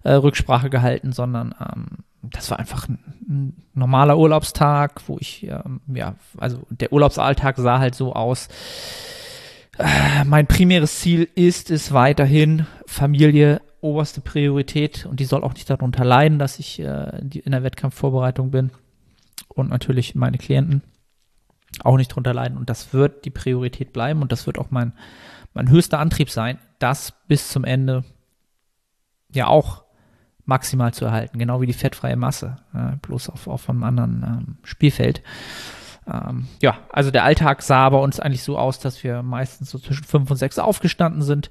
äh, 0.03 0.13
Rücksprache 0.13 0.69
gehalten, 0.69 1.11
sondern 1.11 1.53
ähm, 1.59 1.85
das 2.21 2.49
war 2.49 2.59
einfach 2.59 2.87
ein, 2.87 2.99
ein, 3.27 3.63
normaler 3.73 4.17
Urlaubstag, 4.17 5.01
wo 5.07 5.17
ich, 5.19 5.43
ähm, 5.47 5.81
ja, 5.87 6.15
also 6.37 6.59
der 6.69 6.91
Urlaubsalltag 6.91 7.57
sah 7.57 7.79
halt 7.79 7.95
so 7.95 8.13
aus. 8.13 8.47
Äh, 9.77 10.23
mein 10.25 10.47
primäres 10.47 10.99
Ziel 10.99 11.27
ist 11.35 11.71
es 11.71 11.91
weiterhin, 11.91 12.65
Familie 12.85 13.61
oberste 13.81 14.21
Priorität 14.21 15.05
und 15.05 15.19
die 15.19 15.25
soll 15.25 15.43
auch 15.43 15.53
nicht 15.53 15.69
darunter 15.69 16.05
leiden, 16.05 16.39
dass 16.39 16.59
ich 16.59 16.79
äh, 16.79 17.19
in 17.19 17.51
der 17.51 17.63
Wettkampfvorbereitung 17.63 18.49
bin. 18.49 18.71
Und 19.49 19.69
natürlich 19.69 20.15
meine 20.15 20.37
Klienten 20.37 20.81
auch 21.83 21.97
nicht 21.97 22.11
darunter 22.11 22.33
leiden. 22.33 22.57
Und 22.57 22.69
das 22.69 22.93
wird 22.93 23.25
die 23.25 23.29
Priorität 23.29 23.93
bleiben. 23.93 24.21
Und 24.21 24.31
das 24.31 24.45
wird 24.47 24.57
auch 24.57 24.71
mein, 24.71 24.93
mein 25.53 25.69
höchster 25.69 25.99
Antrieb 25.99 26.29
sein, 26.29 26.59
das 26.79 27.13
bis 27.27 27.49
zum 27.49 27.63
Ende 27.63 28.03
ja 29.31 29.47
auch 29.47 29.83
maximal 30.45 30.93
zu 30.93 31.05
erhalten, 31.05 31.39
genau 31.39 31.61
wie 31.61 31.67
die 31.67 31.73
fettfreie 31.73 32.15
Masse, 32.15 32.57
äh, 32.73 32.97
bloß 33.01 33.29
auf, 33.29 33.47
auf 33.47 33.69
einem 33.69 33.83
anderen 33.83 34.23
ähm, 34.23 34.57
Spielfeld. 34.63 35.21
Ähm, 36.11 36.47
ja, 36.61 36.79
also 36.89 37.11
der 37.11 37.23
Alltag 37.23 37.61
sah 37.61 37.89
bei 37.89 37.97
uns 37.97 38.19
eigentlich 38.19 38.43
so 38.43 38.57
aus, 38.57 38.79
dass 38.79 39.03
wir 39.03 39.23
meistens 39.23 39.69
so 39.69 39.79
zwischen 39.79 40.03
fünf 40.03 40.29
und 40.29 40.37
sechs 40.37 40.59
aufgestanden 40.59 41.21
sind, 41.21 41.49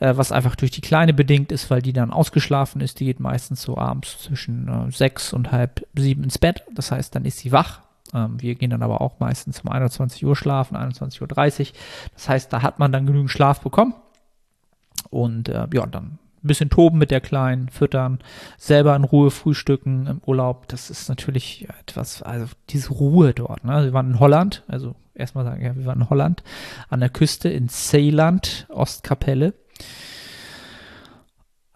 äh, 0.00 0.16
was 0.16 0.32
einfach 0.32 0.56
durch 0.56 0.72
die 0.72 0.80
Kleine 0.80 1.14
bedingt 1.14 1.52
ist, 1.52 1.70
weil 1.70 1.82
die 1.82 1.92
dann 1.92 2.10
ausgeschlafen 2.10 2.80
ist. 2.80 2.98
Die 2.98 3.04
geht 3.04 3.20
meistens 3.20 3.62
so 3.62 3.78
abends 3.78 4.18
zwischen 4.22 4.68
äh, 4.68 4.90
sechs 4.90 5.32
und 5.32 5.52
halb 5.52 5.86
sieben 5.94 6.24
ins 6.24 6.38
Bett. 6.38 6.64
Das 6.74 6.90
heißt, 6.90 7.14
dann 7.14 7.24
ist 7.24 7.38
sie 7.38 7.52
wach. 7.52 7.82
Ähm, 8.14 8.40
wir 8.40 8.54
gehen 8.54 8.70
dann 8.70 8.82
aber 8.82 9.00
auch 9.00 9.18
meistens 9.20 9.60
um 9.60 9.70
21 9.70 10.24
Uhr 10.24 10.36
schlafen, 10.36 10.76
21.30 10.76 11.60
Uhr. 11.60 11.66
Das 12.14 12.28
heißt, 12.28 12.52
da 12.52 12.62
hat 12.62 12.78
man 12.78 12.92
dann 12.92 13.06
genügend 13.06 13.30
Schlaf 13.30 13.60
bekommen. 13.60 13.94
Und 15.10 15.48
äh, 15.48 15.66
ja, 15.72 15.86
dann 15.86 16.18
ein 16.46 16.48
bisschen 16.48 16.70
toben 16.70 16.98
mit 16.98 17.10
der 17.10 17.20
Kleinen, 17.20 17.68
füttern, 17.68 18.20
selber 18.56 18.94
in 18.94 19.04
Ruhe 19.04 19.30
frühstücken 19.30 20.06
im 20.06 20.20
Urlaub. 20.24 20.68
Das 20.68 20.90
ist 20.90 21.08
natürlich 21.08 21.66
etwas, 21.80 22.22
also 22.22 22.46
diese 22.70 22.90
Ruhe 22.90 23.34
dort. 23.34 23.64
Ne? 23.64 23.84
Wir 23.84 23.92
waren 23.92 24.10
in 24.10 24.20
Holland, 24.20 24.62
also 24.68 24.94
erstmal 25.14 25.44
sagen, 25.44 25.64
ja, 25.64 25.76
wir 25.76 25.86
waren 25.86 26.00
in 26.00 26.10
Holland, 26.10 26.42
an 26.88 27.00
der 27.00 27.08
Küste 27.08 27.48
in 27.48 27.68
Seeland, 27.68 28.66
Ostkapelle. 28.68 29.54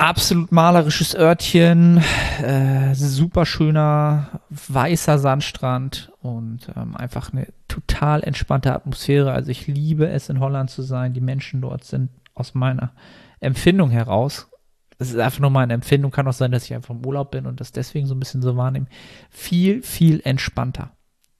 Absolut 0.00 0.50
malerisches 0.50 1.14
Örtchen, 1.14 2.02
äh, 2.42 2.94
super 2.94 3.44
schöner 3.46 4.40
weißer 4.48 5.18
Sandstrand 5.18 6.10
und 6.22 6.68
ähm, 6.74 6.96
einfach 6.96 7.32
eine 7.32 7.48
total 7.68 8.22
entspannte 8.22 8.74
Atmosphäre. 8.74 9.32
Also 9.32 9.50
ich 9.50 9.66
liebe 9.66 10.08
es 10.08 10.28
in 10.28 10.40
Holland 10.40 10.70
zu 10.70 10.82
sein. 10.82 11.12
Die 11.12 11.20
Menschen 11.20 11.60
dort 11.60 11.84
sind 11.84 12.10
aus 12.34 12.54
meiner 12.54 12.92
Empfindung 13.40 13.90
heraus 13.90 14.50
das 15.00 15.08
ist 15.08 15.18
einfach 15.18 15.40
nur 15.40 15.48
meine 15.48 15.72
Empfindung. 15.72 16.10
Kann 16.10 16.28
auch 16.28 16.34
sein, 16.34 16.52
dass 16.52 16.66
ich 16.66 16.74
einfach 16.74 16.94
im 16.94 17.06
Urlaub 17.06 17.30
bin 17.30 17.46
und 17.46 17.58
das 17.58 17.72
deswegen 17.72 18.06
so 18.06 18.14
ein 18.14 18.20
bisschen 18.20 18.42
so 18.42 18.58
wahrnehme. 18.58 18.84
Viel, 19.30 19.82
viel 19.82 20.20
entspannter. 20.24 20.90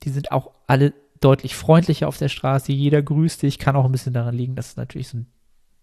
Die 0.03 0.09
sind 0.09 0.33
auch 0.33 0.53
alle 0.67 0.95
deutlich 1.21 1.55
freundlicher 1.55 2.09
auf 2.09 2.17
der 2.17 2.31
Straße. 2.31 2.73
Jeder 2.73 3.03
grüßt 3.03 3.43
dich. 3.43 3.59
Kann 3.59 3.77
auch 3.77 3.85
ein 3.85 3.93
bisschen 3.93 4.15
daran 4.15 4.35
liegen, 4.35 4.57
dass 4.57 4.69
es 4.69 4.77
natürlich 4.79 5.09
so 5.09 5.19
einen 5.19 5.27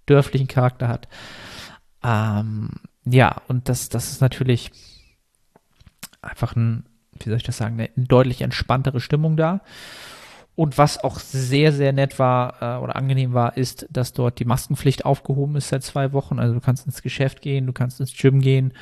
dörflichen 0.07 0.47
Charakter 0.47 0.87
hat. 0.87 1.07
Ähm, 2.07 2.69
ja, 3.03 3.41
und 3.49 3.67
das, 3.67 3.89
das 3.89 4.11
ist 4.11 4.21
natürlich 4.21 4.71
einfach 6.21 6.55
ein, 6.55 6.85
wie 7.19 7.29
soll 7.29 7.37
ich 7.37 7.43
das 7.43 7.57
sagen, 7.57 7.79
eine, 7.79 7.89
deutlich 7.97 8.41
entspanntere 8.41 9.01
Stimmung 9.01 9.35
da. 9.35 9.61
und 10.55 10.77
was 10.77 11.03
auch 11.03 11.19
sehr, 11.19 11.73
sehr 11.73 11.91
nett 11.93 12.17
war 12.17 12.61
äh, 12.61 12.81
oder 12.81 12.95
angenehm 12.95 13.33
war, 13.33 13.57
ist, 13.57 13.87
dass 13.91 14.13
dort 14.13 14.39
die 14.39 14.45
Maskenpflicht 14.45 15.05
aufgehoben 15.05 15.57
ist 15.57 15.69
seit 15.69 15.83
zwei 15.83 16.13
Wochen. 16.13 16.39
Also 16.39 16.53
du 16.53 16.61
kannst 16.61 16.85
ins 16.85 17.01
Geschäft 17.01 17.41
gehen, 17.41 17.67
du 17.67 17.73
kannst 17.73 17.99
ins 17.99 18.15
Gym 18.15 18.41
gehen, 18.41 18.73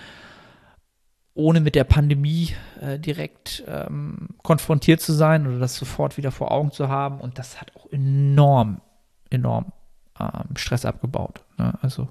ohne 1.34 1.60
mit 1.60 1.76
der 1.76 1.84
Pandemie 1.84 2.56
äh, 2.80 3.00
direkt 3.00 3.64
ähm, 3.68 4.30
konfrontiert 4.44 5.02
zu 5.02 5.14
sein 5.14 5.48
oder 5.48 5.60
das 5.60 5.76
sofort 5.76 6.18
wieder 6.18 6.32
vor 6.32 6.52
Augen 6.52 6.72
zu 6.72 6.90
haben. 6.90 7.20
Und 7.20 7.40
das 7.40 7.60
hat 7.60 7.76
auch 7.76 7.92
enorm, 7.92 8.82
enorm 9.30 9.74
ähm, 10.20 10.56
Stress 10.56 10.86
abgebaut. 10.86 11.42
Ne? 11.58 11.78
Also 11.82 12.08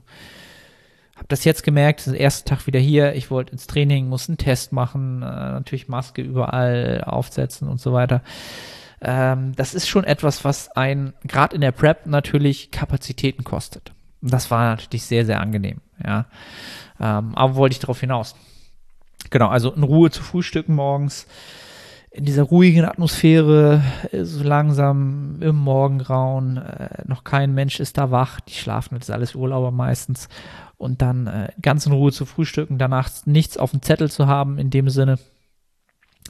habe 1.16 1.28
das 1.28 1.44
jetzt 1.44 1.62
gemerkt, 1.62 2.06
den 2.06 2.14
ersten 2.14 2.48
Tag 2.48 2.66
wieder 2.66 2.80
hier, 2.80 3.14
ich 3.14 3.30
wollte 3.30 3.52
ins 3.52 3.66
Training, 3.66 4.08
muss 4.08 4.28
einen 4.28 4.38
Test 4.38 4.72
machen, 4.72 5.22
äh, 5.22 5.26
natürlich 5.26 5.88
Maske 5.88 6.22
überall 6.22 7.02
aufsetzen 7.06 7.68
und 7.68 7.80
so 7.80 7.92
weiter 7.92 8.22
ähm, 9.04 9.54
das 9.54 9.74
ist 9.74 9.86
schon 9.86 10.04
etwas, 10.04 10.44
was 10.44 10.70
ein, 10.70 11.12
gerade 11.24 11.54
in 11.54 11.60
der 11.60 11.72
Prep 11.72 12.06
natürlich 12.06 12.70
Kapazitäten 12.70 13.44
kostet. 13.44 13.92
Und 14.22 14.32
das 14.32 14.50
war 14.50 14.70
natürlich 14.70 15.04
sehr, 15.04 15.26
sehr 15.26 15.40
angenehm, 15.40 15.82
ja. 16.02 16.24
Ähm, 16.98 17.34
aber 17.34 17.54
wollte 17.56 17.74
ich 17.74 17.80
darauf 17.80 18.00
hinaus. 18.00 18.34
Genau, 19.28 19.48
also 19.48 19.72
in 19.72 19.82
Ruhe 19.82 20.10
zu 20.10 20.22
frühstücken 20.22 20.74
morgens, 20.74 21.26
in 22.14 22.24
dieser 22.24 22.44
ruhigen 22.44 22.84
Atmosphäre, 22.84 23.82
äh, 24.12 24.22
so 24.22 24.44
langsam 24.44 25.38
im 25.40 25.56
Morgengrauen, 25.56 26.58
äh, 26.58 27.02
noch 27.06 27.24
kein 27.24 27.54
Mensch 27.54 27.80
ist 27.80 27.98
da 27.98 28.12
wach, 28.12 28.40
die 28.40 28.54
schlafen, 28.54 28.94
das 28.94 29.08
ist 29.08 29.14
alles 29.14 29.34
Urlauber 29.34 29.72
meistens. 29.72 30.28
Und 30.76 31.02
dann 31.02 31.26
äh, 31.26 31.48
ganz 31.60 31.86
in 31.86 31.92
Ruhe 31.92 32.12
zu 32.12 32.24
frühstücken, 32.24 32.78
danach 32.78 33.10
nichts 33.24 33.58
auf 33.58 33.72
dem 33.72 33.82
Zettel 33.82 34.10
zu 34.10 34.28
haben 34.28 34.58
in 34.58 34.70
dem 34.70 34.90
Sinne, 34.90 35.18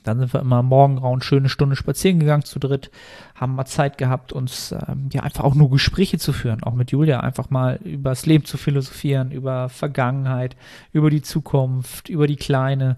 dann 0.02 0.18
sind 0.18 0.34
wir 0.34 0.40
immer 0.40 0.56
am 0.56 0.66
Morgengrauen 0.66 1.22
schöne 1.22 1.48
Stunde 1.48 1.76
spazieren 1.76 2.20
gegangen 2.20 2.44
zu 2.44 2.58
dritt, 2.58 2.90
haben 3.34 3.54
mal 3.54 3.64
Zeit 3.64 3.96
gehabt, 3.96 4.32
uns 4.32 4.72
ähm, 4.88 5.08
ja 5.12 5.22
einfach 5.22 5.44
auch 5.44 5.54
nur 5.54 5.70
Gespräche 5.70 6.18
zu 6.18 6.32
führen, 6.32 6.62
auch 6.62 6.74
mit 6.74 6.90
Julia, 6.90 7.20
einfach 7.20 7.50
mal 7.50 7.76
über 7.84 8.10
das 8.10 8.26
Leben 8.26 8.44
zu 8.44 8.58
philosophieren, 8.58 9.30
über 9.30 9.68
Vergangenheit, 9.68 10.56
über 10.92 11.10
die 11.10 11.22
Zukunft, 11.22 12.08
über 12.08 12.26
die 12.26 12.36
Kleine. 12.36 12.96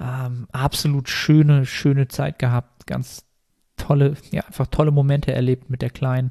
Ähm, 0.00 0.46
absolut 0.52 1.08
schöne, 1.08 1.66
schöne 1.66 2.08
Zeit 2.08 2.38
gehabt, 2.38 2.86
ganz 2.86 3.24
tolle, 3.76 4.14
ja, 4.30 4.44
einfach 4.44 4.68
tolle 4.68 4.90
Momente 4.90 5.32
erlebt 5.32 5.68
mit 5.68 5.82
der 5.82 5.90
Kleinen. 5.90 6.30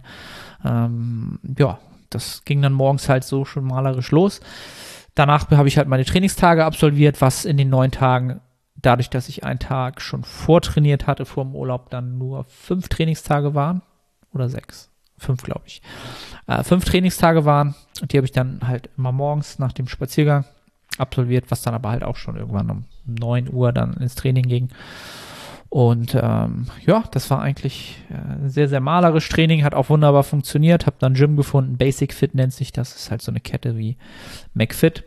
Ähm, 0.63 1.39
ja, 1.57 1.77
das 2.10 2.43
ging 2.45 2.62
dann 2.62 2.74
morgens 2.74 3.10
halt 3.10 3.24
so 3.24 3.45
schon 3.45 3.65
malerisch 3.65 4.12
los. 4.12 4.39
Danach 5.13 5.50
habe 5.51 5.67
ich 5.67 5.77
halt 5.77 5.88
meine 5.88 6.05
Trainingstage 6.05 6.65
absolviert, 6.65 7.22
was 7.22 7.45
in 7.45 7.57
den 7.57 7.69
neun 7.69 7.91
Tagen 7.91 8.41
dadurch, 8.86 9.10
dass 9.10 9.30
ich 9.30 9.44
einen 9.44 9.60
Tag 9.60 10.01
schon 10.01 10.24
vortrainiert 10.24 11.08
hatte 11.08 11.25
vor 11.25 11.44
dem 11.44 11.56
Urlaub, 11.56 11.89
dann 11.89 12.18
nur 12.18 12.44
fünf 12.46 12.88
Trainingstage 12.88 13.56
waren 13.56 13.82
oder 14.34 14.50
sechs, 14.50 14.89
fünf 15.18 15.44
glaube 15.44 15.63
ich, 15.65 15.82
äh, 16.48 16.63
fünf 16.63 16.86
Trainingstage 16.86 17.46
waren 17.46 17.75
und 18.01 18.12
die 18.12 18.18
habe 18.18 18.25
ich 18.25 18.32
dann 18.32 18.60
halt 18.68 18.89
immer 18.98 19.12
morgens 19.12 19.60
nach 19.60 19.72
dem 19.72 19.88
Spaziergang 19.88 20.46
absolviert, 20.98 21.46
was 21.50 21.62
dann 21.62 21.74
aber 21.74 21.89
halt 21.89 22.04
auch 22.04 22.15
schon 22.15 22.38
irgendwann 22.38 22.70
um 22.70 22.86
9 23.06 23.51
Uhr 23.51 23.72
dann 23.72 23.94
ins 23.96 24.15
Training 24.15 24.44
ging. 24.44 24.70
Und 25.70 26.15
ähm, 26.15 26.68
ja, 26.86 27.04
das 27.12 27.30
war 27.30 27.42
eigentlich 27.42 27.98
äh, 28.10 28.48
sehr, 28.48 28.70
sehr 28.70 28.80
malerisch. 28.80 29.27
Training 29.27 29.63
hat 29.63 29.74
auch 29.74 29.89
wunderbar 29.89 30.24
funktioniert. 30.24 30.86
Habe 30.86 30.96
dann 31.00 31.15
Gym 31.15 31.36
gefunden. 31.36 31.77
Basic 31.77 32.13
Fit 32.13 32.34
nennt 32.34 32.54
sich 32.54 32.72
das. 32.72 32.96
ist 32.96 33.12
halt 33.12 33.22
so 33.22 33.32
eine 33.32 33.42
Kette 33.42 33.77
wie 33.77 33.98
McFit. 34.54 35.04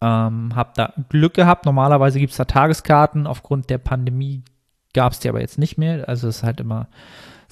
Ähm, 0.00 0.52
hab 0.54 0.74
da 0.74 0.92
Glück 1.08 1.34
gehabt. 1.34 1.64
Normalerweise 1.64 2.18
gibt 2.18 2.32
es 2.32 2.36
da 2.36 2.44
Tageskarten. 2.44 3.26
Aufgrund 3.26 3.70
der 3.70 3.78
Pandemie 3.78 4.42
gab 4.94 5.12
es 5.12 5.20
die 5.20 5.28
aber 5.28 5.40
jetzt 5.40 5.58
nicht 5.58 5.78
mehr. 5.78 6.08
Also 6.08 6.28
es 6.28 6.38
ist 6.38 6.42
halt 6.42 6.60
immer 6.60 6.88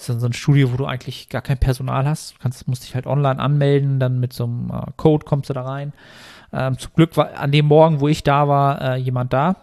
ist 0.01 0.09
dann 0.09 0.21
so 0.21 0.27
ein 0.27 0.33
Studio, 0.33 0.73
wo 0.73 0.77
du 0.77 0.87
eigentlich 0.87 1.29
gar 1.29 1.43
kein 1.43 1.59
Personal 1.59 2.07
hast. 2.07 2.35
Du 2.35 2.39
kannst, 2.41 2.67
musst 2.67 2.85
dich 2.85 2.95
halt 2.95 3.07
online 3.07 3.39
anmelden, 3.39 4.01
dann 4.01 4.19
mit 4.19 4.33
so 4.33 4.45
einem 4.45 4.71
äh, 4.71 4.91
Code 4.97 5.27
kommst 5.27 5.51
du 5.51 5.55
da 5.55 5.63
rein. 5.63 5.93
Ähm, 6.53 6.79
zum 6.79 6.93
Glück 6.95 7.17
war 7.17 7.35
an 7.39 7.53
dem 7.53 7.67
Morgen, 7.67 8.01
wo 8.01 8.09
ich 8.09 8.23
da 8.23 8.49
war, 8.49 8.81
äh, 8.81 8.97
jemand 8.97 9.33
da. 9.33 9.57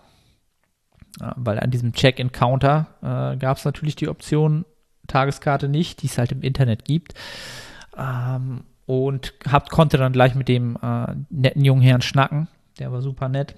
Äh, 1.19 1.31
weil 1.35 1.59
an 1.59 1.71
diesem 1.71 1.93
Check-in-Counter 1.93 2.87
äh, 3.01 3.37
gab 3.37 3.57
es 3.57 3.65
natürlich 3.65 3.95
die 3.95 4.07
Option 4.07 4.65
Tageskarte 5.07 5.69
nicht, 5.69 6.01
die 6.01 6.07
es 6.07 6.17
halt 6.17 6.31
im 6.31 6.41
Internet 6.41 6.85
gibt. 6.85 7.13
Ähm, 7.97 8.63
und 8.85 9.33
hab, 9.49 9.69
konnte 9.69 9.97
dann 9.97 10.13
gleich 10.13 10.35
mit 10.35 10.47
dem 10.47 10.77
äh, 10.81 11.15
netten 11.29 11.65
jungen 11.65 11.81
Herrn 11.81 12.01
schnacken 12.01 12.47
der 12.79 12.91
war 12.91 13.01
super 13.01 13.29
nett. 13.29 13.55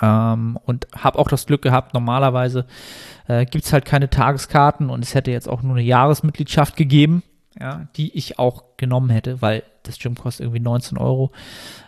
Ähm, 0.00 0.58
und 0.64 0.88
habe 0.96 1.18
auch 1.18 1.28
das 1.28 1.46
Glück 1.46 1.62
gehabt, 1.62 1.94
normalerweise 1.94 2.66
äh, 3.28 3.46
gibt 3.46 3.64
es 3.64 3.72
halt 3.72 3.84
keine 3.84 4.10
Tageskarten 4.10 4.90
und 4.90 5.02
es 5.02 5.14
hätte 5.14 5.30
jetzt 5.30 5.48
auch 5.48 5.62
nur 5.62 5.76
eine 5.76 5.84
Jahresmitgliedschaft 5.84 6.76
gegeben, 6.76 7.22
ja, 7.58 7.88
die 7.96 8.16
ich 8.16 8.38
auch 8.38 8.64
genommen 8.76 9.10
hätte, 9.10 9.40
weil 9.42 9.62
das 9.84 9.98
Gym 9.98 10.14
kostet 10.14 10.44
irgendwie 10.44 10.60
19 10.60 10.98
Euro. 10.98 11.30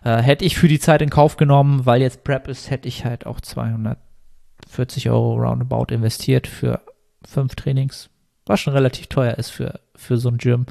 Äh, 0.05 0.19
hätte 0.19 0.45
ich 0.45 0.57
für 0.57 0.69
die 0.69 0.79
Zeit 0.79 1.03
in 1.03 1.11
Kauf 1.11 1.37
genommen, 1.37 1.87
weil 1.87 2.01
jetzt 2.01 2.25
Prep 2.25 2.49
ist, 2.49 2.71
hätte 2.71 2.89
ich 2.89 3.05
halt 3.05 3.27
auch 3.27 3.41
240 3.41 5.11
Euro 5.11 5.35
roundabout 5.35 5.93
investiert 5.93 6.47
für 6.47 6.81
fünf 7.27 7.57
Trainings, 7.57 8.09
was 8.47 8.61
schon 8.61 8.73
relativ 8.73 9.09
teuer 9.09 9.35
ist 9.35 9.51
für, 9.51 9.81
für 9.95 10.17
so 10.17 10.31
ein 10.31 10.39
Gym. 10.39 10.67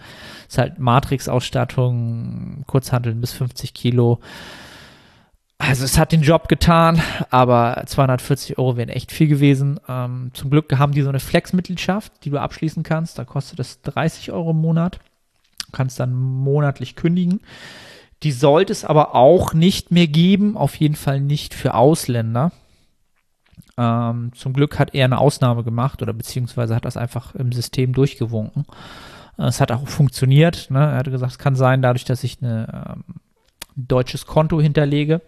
Ist 0.48 0.58
halt 0.58 0.80
Matrix-Ausstattung, 0.80 2.64
Kurzhandeln 2.66 3.22
bis 3.22 3.34
50 3.34 3.74
Kilo. 3.74 4.20
Also 5.60 5.86
es 5.86 5.98
hat 5.98 6.12
den 6.12 6.22
Job 6.22 6.48
getan, 6.48 7.02
aber 7.32 7.84
240 7.86 8.58
Euro 8.58 8.78
wären 8.78 8.90
echt 8.90 9.12
viel 9.12 9.28
gewesen. 9.28 9.80
Ähm, 9.90 10.30
zum 10.34 10.50
Glück 10.50 10.78
haben 10.78 10.94
die 10.94 11.02
so 11.02 11.10
eine 11.10 11.20
Flex-Mitgliedschaft, 11.20 12.14
die 12.24 12.30
du 12.30 12.40
abschließen 12.40 12.84
kannst. 12.84 13.18
Da 13.18 13.26
kostet 13.26 13.60
es 13.60 13.82
30 13.82 14.32
Euro 14.32 14.52
im 14.52 14.62
Monat. 14.62 15.00
Du 15.66 15.72
kannst 15.72 16.00
dann 16.00 16.14
monatlich 16.14 16.96
kündigen. 16.96 17.42
Die 18.24 18.32
sollte 18.32 18.72
es 18.72 18.86
aber 18.86 19.16
auch 19.16 19.54
nicht 19.54 19.92
mehr 19.92 20.08
geben, 20.08 20.58
auf 20.58 20.76
jeden 20.76 20.96
Fall 20.96 21.20
nicht 21.20 21.54
für 21.54 21.74
Ausländer. 21.74 22.52
Ähm, 23.78 24.32
zum 24.34 24.54
Glück 24.54 24.80
hat 24.80 24.96
er 24.96 25.06
eine 25.06 25.20
Ausnahme 25.20 25.64
gemacht 25.64 26.02
oder 26.02 26.14
beziehungsweise 26.14 26.76
hat 26.76 26.86
das 26.86 26.98
einfach 26.98 27.36
im 27.36 27.52
System 27.52 27.94
durchgewunken. 27.94 28.66
Es 29.38 29.62
hat 29.62 29.72
auch 29.72 29.88
funktioniert. 29.88 30.72
Ne? 30.72 30.80
Er 30.80 30.98
hat 30.98 31.06
gesagt, 31.06 31.34
es 31.34 31.38
kann 31.38 31.56
sein, 31.56 31.84
dadurch, 31.84 32.06
dass 32.06 32.24
ich 32.24 32.42
eine 32.42 32.96
ähm, 32.96 33.16
deutsches 33.78 34.26
Konto 34.26 34.60
hinterlege, 34.60 35.22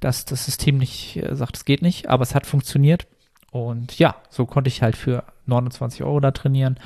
dass 0.00 0.24
das 0.24 0.44
System 0.46 0.78
nicht 0.78 1.16
äh, 1.16 1.34
sagt, 1.34 1.56
es 1.56 1.64
geht 1.64 1.82
nicht, 1.82 2.08
aber 2.08 2.22
es 2.22 2.34
hat 2.34 2.46
funktioniert. 2.46 3.06
Und 3.50 3.98
ja, 3.98 4.16
so 4.30 4.46
konnte 4.46 4.68
ich 4.68 4.82
halt 4.82 4.96
für 4.96 5.24
29 5.46 6.02
Euro 6.02 6.20
da 6.20 6.30
trainieren. 6.30 6.78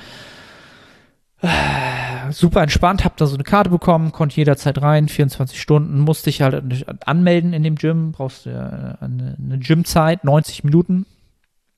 Äh, 1.41 2.31
super 2.31 2.61
entspannt, 2.61 3.05
hab 3.05 3.17
da 3.17 3.25
so 3.25 3.35
eine 3.35 3.43
Karte 3.43 3.69
bekommen, 3.69 4.11
konnte 4.11 4.35
jederzeit 4.35 4.81
rein, 4.81 5.07
24 5.07 5.59
Stunden, 5.59 5.99
musste 5.99 6.29
ich 6.29 6.41
halt 6.41 6.85
anmelden 7.07 7.53
in 7.53 7.63
dem 7.63 7.75
Gym, 7.75 8.11
brauchst 8.11 8.45
du 8.45 8.49
äh, 8.49 9.03
eine, 9.03 9.35
eine 9.37 9.59
Gymzeit, 9.59 10.23
90 10.23 10.63
Minuten 10.63 11.05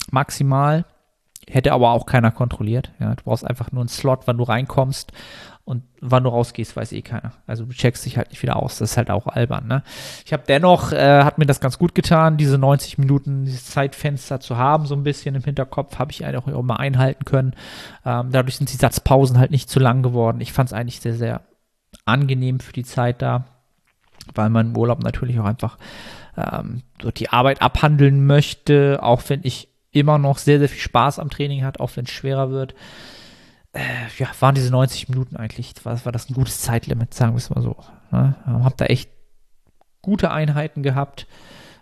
maximal. 0.10 0.86
Hätte 1.48 1.74
aber 1.74 1.91
auch 1.91 2.05
keiner 2.05 2.31
kontrolliert. 2.31 2.91
Ja, 3.00 3.15
du 3.15 3.24
brauchst 3.24 3.45
einfach 3.45 3.71
nur 3.71 3.81
einen 3.81 3.89
Slot, 3.89 4.21
wann 4.25 4.38
du 4.38 4.43
reinkommst 4.43 5.12
und 5.63 5.83
wann 6.01 6.24
du 6.24 6.29
rausgehst, 6.29 6.75
weiß 6.75 6.91
eh 6.91 7.01
keiner. 7.01 7.33
Also 7.48 7.65
du 7.65 7.74
checkst 7.74 8.05
dich 8.05 8.17
halt 8.17 8.29
nicht 8.29 8.41
wieder 8.41 8.57
aus. 8.57 8.77
Das 8.77 8.91
ist 8.91 8.98
halt 8.98 9.10
auch 9.10 9.27
albern. 9.27 9.67
Ne? 9.67 9.83
Ich 10.25 10.33
habe 10.33 10.43
dennoch, 10.48 10.91
äh, 10.91 11.24
hat 11.24 11.38
mir 11.38 11.45
das 11.45 11.60
ganz 11.60 11.77
gut 11.77 11.95
getan, 11.95 12.38
diese 12.38 12.57
90 12.57 12.98
Minuten, 12.98 13.45
dieses 13.45 13.65
Zeitfenster 13.65 14.39
zu 14.39 14.57
haben, 14.57 14.86
so 14.86 14.95
ein 14.95 15.03
bisschen 15.03 15.36
im 15.36 15.43
Hinterkopf, 15.43 16.00
habe 16.00 16.12
ich 16.12 16.25
eigentlich 16.25 16.55
auch 16.55 16.62
mal 16.62 16.77
einhalten 16.77 17.25
können. 17.25 17.55
Ähm, 18.05 18.29
dadurch 18.31 18.57
sind 18.57 18.71
die 18.71 18.77
Satzpausen 18.77 19.38
halt 19.38 19.51
nicht 19.51 19.69
zu 19.69 19.79
lang 19.79 20.03
geworden. 20.03 20.41
Ich 20.41 20.53
fand 20.53 20.69
es 20.69 20.74
eigentlich 20.74 21.00
sehr, 21.00 21.15
sehr 21.15 21.41
angenehm 22.05 22.60
für 22.60 22.74
die 22.74 22.86
Zeit 22.86 23.21
da, 23.21 23.45
weil 24.33 24.50
man 24.50 24.67
im 24.67 24.77
Urlaub 24.77 25.03
natürlich 25.03 25.39
auch 25.39 25.45
einfach 25.45 25.77
ähm, 26.38 26.81
die 27.17 27.29
Arbeit 27.29 27.62
abhandeln 27.62 28.25
möchte, 28.25 29.00
auch 29.01 29.21
wenn 29.27 29.41
ich 29.43 29.71
immer 29.91 30.17
noch 30.17 30.38
sehr, 30.38 30.60
sehr 30.60 30.69
viel 30.69 30.81
Spaß 30.81 31.19
am 31.19 31.29
Training 31.29 31.63
hat, 31.63 31.79
auch 31.79 31.91
wenn 31.95 32.05
es 32.05 32.12
schwerer 32.12 32.50
wird 32.50 32.75
äh, 33.74 33.79
ja, 34.17 34.27
waren 34.39 34.55
diese 34.55 34.71
90 34.71 35.10
Minuten 35.10 35.38
eigentlich, 35.38 35.74
war, 35.83 36.03
war 36.05 36.12
das 36.12 36.29
ein 36.29 36.33
gutes 36.33 36.62
Zeitlimit, 36.62 37.13
sagen 37.13 37.33
wir 37.33 37.38
es 37.38 37.50
mal 37.50 37.62
so. 37.62 37.77
Ne? 38.12 38.36
Ähm, 38.48 38.65
hab 38.65 38.77
da 38.77 38.86
echt 38.86 39.10
gute 40.01 40.31
Einheiten 40.31 40.83
gehabt. 40.83 41.27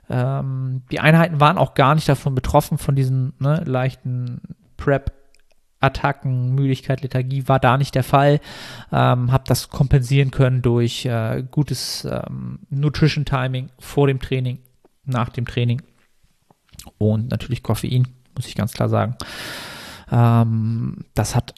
Ähm, 0.09 0.83
die 0.91 0.99
Einheiten 0.99 1.39
waren 1.39 1.57
auch 1.57 1.73
gar 1.73 1.95
nicht 1.95 2.09
davon 2.09 2.35
betroffen, 2.35 2.77
von 2.77 2.95
diesen 2.95 3.33
ne, 3.39 3.63
leichten 3.65 4.41
Prep- 4.77 5.13
Attacken, 5.81 6.53
Müdigkeit, 6.55 7.03
Lethargie 7.03 7.47
war 7.47 7.57
da 7.57 7.77
nicht 7.77 7.95
der 7.95 8.03
Fall. 8.03 8.41
Ähm, 8.91 9.31
habe 9.31 9.45
das 9.47 9.69
kompensieren 9.69 10.29
können 10.29 10.61
durch 10.61 11.05
äh, 11.05 11.41
gutes 11.49 12.03
ähm, 12.03 12.59
Nutrition 12.69 13.23
Timing 13.23 13.69
vor 13.79 14.07
dem 14.07 14.19
Training, 14.19 14.59
nach 15.05 15.29
dem 15.29 15.45
Training 15.45 15.81
und 16.97 17.29
natürlich 17.29 17.63
Koffein, 17.63 18.07
muss 18.35 18.47
ich 18.47 18.55
ganz 18.55 18.73
klar 18.73 18.89
sagen. 18.89 19.15
Ähm, 20.11 21.05
das 21.13 21.35
hat 21.35 21.55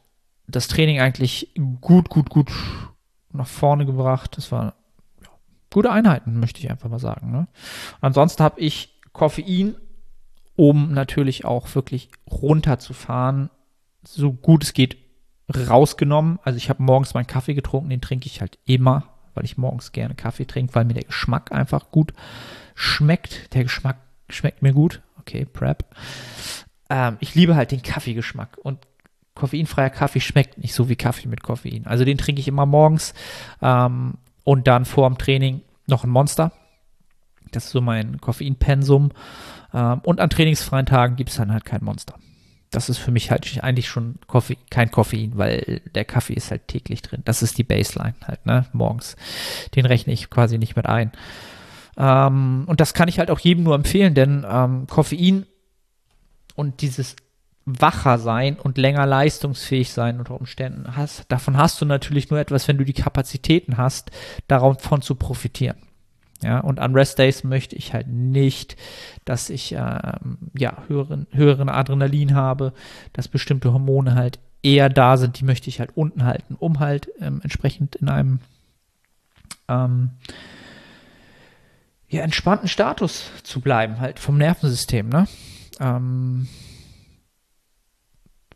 das 0.48 0.68
Training 0.68 1.00
eigentlich 1.00 1.52
gut, 1.80 2.10
gut, 2.10 2.30
gut 2.30 2.52
nach 3.32 3.48
vorne 3.48 3.86
gebracht. 3.86 4.38
Das 4.38 4.52
war 4.52 4.74
ja, 5.22 5.30
gute 5.72 5.92
Einheiten, 5.92 6.40
möchte 6.40 6.60
ich 6.60 6.70
einfach 6.70 6.90
mal 6.90 7.00
sagen. 7.00 7.32
Ne? 7.32 7.48
Ansonsten 8.02 8.44
habe 8.44 8.60
ich 8.60 9.00
Koffein, 9.14 9.76
um 10.56 10.94
natürlich 10.94 11.46
auch 11.46 11.74
wirklich 11.76 12.10
runterzufahren, 12.30 13.50
so 14.04 14.34
gut 14.34 14.64
es 14.64 14.74
geht 14.74 14.98
rausgenommen. 15.56 16.40
Also 16.44 16.58
ich 16.58 16.70
habe 16.70 16.84
morgens 16.84 17.14
meinen 17.14 17.28
Kaffee 17.28 17.54
getrunken, 17.54 17.90
den 17.90 18.02
trinke 18.02 18.28
ich 18.28 18.42
halt 18.42 18.58
immer, 18.66 19.06
weil 19.34 19.46
ich 19.46 19.58
morgens 19.58 19.92
gerne 19.92 20.16
Kaffee 20.16 20.46
trinke, 20.46 20.76
weil 20.76 20.86
mir 20.86 20.94
der 20.94 21.04
Geschmack 21.04 21.52
einfach 21.52 21.92
gut 21.92 22.14
schmeckt. 22.76 23.54
Der 23.54 23.64
Geschmack 23.64 23.98
schmeckt 24.30 24.62
mir 24.62 24.74
gut. 24.74 25.02
Okay, 25.22 25.46
Prep. 25.46 25.86
Ähm, 26.90 27.18
ich 27.20 27.36
liebe 27.36 27.56
halt 27.56 27.72
den 27.72 27.82
Kaffeegeschmack 27.82 28.58
und 28.62 28.80
koffeinfreier 29.36 29.90
Kaffee 29.90 30.20
schmeckt 30.20 30.58
nicht 30.58 30.74
so 30.74 30.90
wie 30.90 30.96
Kaffee 30.96 31.28
mit 31.28 31.44
Koffein. 31.44 31.86
Also 31.86 32.06
den 32.06 32.18
trinke 32.18 32.42
ich 32.42 32.48
immer 32.48 32.66
morgens 32.66 33.14
ähm, 33.62 34.16
und 34.44 34.68
dann 34.68 34.86
vor 34.86 35.08
dem 35.08 35.18
Training 35.18 35.62
noch 35.88 36.04
ein 36.04 36.10
Monster. 36.10 36.52
Das 37.52 37.66
ist 37.66 37.72
so 37.72 37.82
mein 37.82 38.20
Koffeinpensum. 38.20 39.12
Ähm, 39.74 40.02
und 40.04 40.20
an 40.20 40.30
trainingsfreien 40.30 40.86
Tagen 40.86 41.16
gibt 41.16 41.30
es 41.30 41.38
dann 41.38 41.54
halt 41.54 41.66
kein 41.66 41.84
Monster. 41.84 42.16
Das 42.72 42.90
ist 42.90 42.98
für 42.98 43.12
mich 43.12 43.32
halt 43.32 43.62
eigentlich 43.62 43.90
schon 43.90 44.16
Koffein, 44.28 44.58
kein 44.70 44.92
Koffein, 44.92 45.38
weil 45.38 45.82
der 45.94 46.06
Kaffee 46.06 46.34
ist 46.34 46.52
halt 46.52 46.68
täglich 46.68 47.02
drin. 47.02 47.22
Das 47.26 47.44
ist 47.44 47.58
die 47.58 47.64
Baseline 47.64 48.16
halt, 48.26 48.46
ne, 48.46 48.66
morgens. 48.74 49.18
Den 49.76 49.86
rechne 49.86 50.14
ich 50.14 50.30
quasi 50.30 50.58
nicht 50.58 50.76
mit 50.76 50.88
ein. 50.88 51.12
Ähm, 51.98 52.64
und 52.68 52.80
das 52.80 52.94
kann 52.94 53.10
ich 53.10 53.20
halt 53.20 53.32
auch 53.32 53.40
jedem 53.40 53.64
nur 53.64 53.76
empfehlen, 53.76 54.14
denn 54.14 54.46
ähm, 54.50 54.88
Koffein 54.88 55.46
und 56.56 56.82
dieses 56.82 57.16
wacher 57.66 58.18
sein 58.18 58.58
und 58.58 58.78
länger 58.78 59.06
leistungsfähig 59.06 59.92
sein 59.92 60.20
unter 60.20 60.40
Umständen 60.40 60.96
hast, 60.96 61.26
davon 61.30 61.58
hast 61.58 61.80
du 61.82 61.86
natürlich 61.86 62.30
nur 62.30 62.40
etwas, 62.40 62.68
wenn 62.68 62.78
du 62.78 62.86
die 62.86 62.94
Kapazitäten 62.94 63.78
hast, 63.78 64.12
davon 64.48 65.02
zu 65.02 65.16
profitieren. 65.16 65.78
Ja, 66.44 66.60
und 66.60 66.80
an 66.80 66.96
Rest 66.96 67.20
Days 67.20 67.44
möchte 67.44 67.76
ich 67.76 67.94
halt 67.94 68.08
nicht, 68.08 68.76
dass 69.26 69.52
ich 69.52 69.74
ähm, 69.74 70.38
ja, 70.58 70.84
höheren, 70.88 71.28
höheren 71.32 71.70
Adrenalin 71.70 72.34
habe, 72.34 72.74
dass 73.14 73.28
bestimmte 73.28 73.72
Hormone 73.72 74.16
halt 74.16 74.40
eher 74.64 74.90
da 74.90 75.18
sind, 75.18 75.40
die 75.40 75.46
möchte 75.46 75.70
ich 75.70 75.80
halt 75.80 75.92
unten 75.96 76.26
halten, 76.26 76.56
um 76.58 76.80
halt 76.80 77.12
ähm, 77.20 77.42
entsprechend 77.44 77.96
in 77.96 78.10
einem 78.10 78.40
ähm, 79.68 80.12
ja, 82.12 82.24
entspannten 82.24 82.68
Status 82.68 83.32
zu 83.44 83.62
bleiben, 83.62 84.00
halt 84.00 84.20
vom 84.20 84.38
Nervensystem, 84.38 85.08
ne? 85.08 85.28
Ähm, 85.80 86.48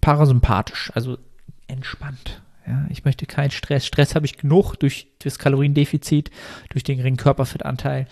parasympathisch, 0.01 0.91
also 0.93 1.17
entspannt. 1.67 2.41
Ja, 2.67 2.85
ich 2.89 3.05
möchte 3.05 3.25
keinen 3.25 3.51
Stress. 3.51 3.85
Stress 3.85 4.13
habe 4.13 4.25
ich 4.25 4.37
genug 4.37 4.75
durch 4.75 5.07
das 5.19 5.39
Kaloriendefizit, 5.39 6.31
durch 6.69 6.83
den 6.83 6.97
geringen 6.97 7.15
Körperfettanteil 7.15 8.07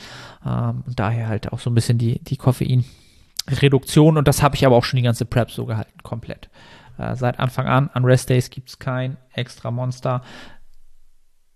ähm, 0.45 0.83
und 0.88 1.00
daher 1.00 1.27
halt 1.27 1.51
auch 1.51 1.59
so 1.59 1.69
ein 1.69 1.75
bisschen 1.75 1.97
die, 1.97 2.23
die 2.23 2.38
Koffeinreduktion 2.38 4.17
und 4.17 4.27
das 4.27 4.41
habe 4.41 4.55
ich 4.55 4.65
aber 4.65 4.77
auch 4.77 4.85
schon 4.85 4.97
die 4.97 5.03
ganze 5.03 5.25
Prep 5.25 5.51
so 5.51 5.65
gehalten, 5.65 6.00
komplett. 6.03 6.50
Äh, 6.97 7.15
seit 7.17 7.39
Anfang 7.39 7.67
an, 7.67 7.89
an 7.93 8.05
Rest 8.05 8.29
Days 8.29 8.50
gibt 8.50 8.69
es 8.69 8.79
kein 8.79 9.17
extra 9.33 9.71
Monster. 9.71 10.23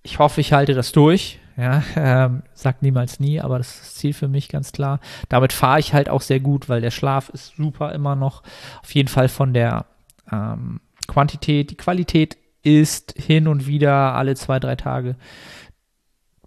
Ich 0.04 0.20
hoffe, 0.20 0.42
ich 0.42 0.52
halte 0.52 0.74
das 0.74 0.92
durch. 0.92 1.40
Ja, 1.58 1.84
ähm, 1.96 2.44
sagt 2.54 2.84
niemals 2.84 3.20
nie, 3.20 3.42
aber 3.42 3.58
das 3.58 3.76
ist 3.76 3.82
das 3.82 3.96
Ziel 3.96 4.14
für 4.14 4.28
mich 4.28 4.48
ganz 4.48 4.72
klar. 4.72 5.00
Damit 5.28 5.54
fahre 5.54 5.80
ich 5.80 5.94
halt 5.94 6.08
auch 6.08 6.22
sehr 6.22 6.40
gut, 6.40 6.70
weil 6.70 6.82
der 6.82 6.92
Schlaf 6.92 7.30
ist 7.30 7.56
super 7.56 7.94
immer 7.94 8.16
noch. 8.16 8.44
Auf 8.84 8.94
jeden 8.94 9.10
Fall 9.10 9.28
von 9.28 9.54
der 9.54 9.86
ähm, 10.32 10.82
Quantität, 11.08 11.72
die 11.72 11.78
Qualität 11.78 12.38
ist 12.62 13.14
hin 13.18 13.48
und 13.48 13.66
wieder 13.66 14.14
alle 14.14 14.36
zwei, 14.36 14.60
drei 14.60 14.76
Tage 14.76 15.16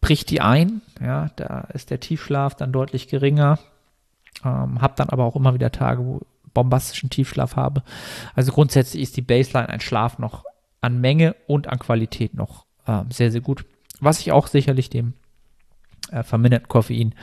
bricht 0.00 0.31
die 0.31 0.40
ein. 0.40 0.81
Ja, 1.00 1.31
da 1.37 1.69
ist 1.73 1.90
der 1.90 2.00
Tiefschlaf 2.00 2.55
dann 2.55 2.73
deutlich 2.73 3.09
geringer. 3.09 3.59
Ähm, 4.45 4.81
hab 4.81 4.97
dann 4.97 5.11
aber 5.11 5.25
auch 5.25 5.37
immer 5.37 5.55
wieder 5.55 5.73
Tage, 5.73 6.05
wo 6.05 6.21
bombastischen 6.55 7.11
Tiefschlaf 7.11 7.57
habe. 7.57 7.83
Also 8.35 8.52
grundsätzlich 8.52 9.02
ist 9.02 9.17
die 9.17 9.23
Baseline 9.23 9.69
ein 9.69 9.81
Schlaf 9.81 10.19
noch 10.19 10.45
an 10.81 11.00
Menge 11.00 11.37
und 11.47 11.69
an 11.69 11.79
Qualität 11.79 12.35
noch 12.35 12.67
ähm, 12.87 13.11
sehr, 13.11 13.31
sehr 13.31 13.40
gut. 13.40 13.64
Was 14.00 14.21
ich 14.21 14.33
auch 14.33 14.47
sicherlich 14.47 14.90
dem 14.90 15.14
äh, 16.11 16.23
verminderten 16.23 16.69
Koffein, 16.69 17.14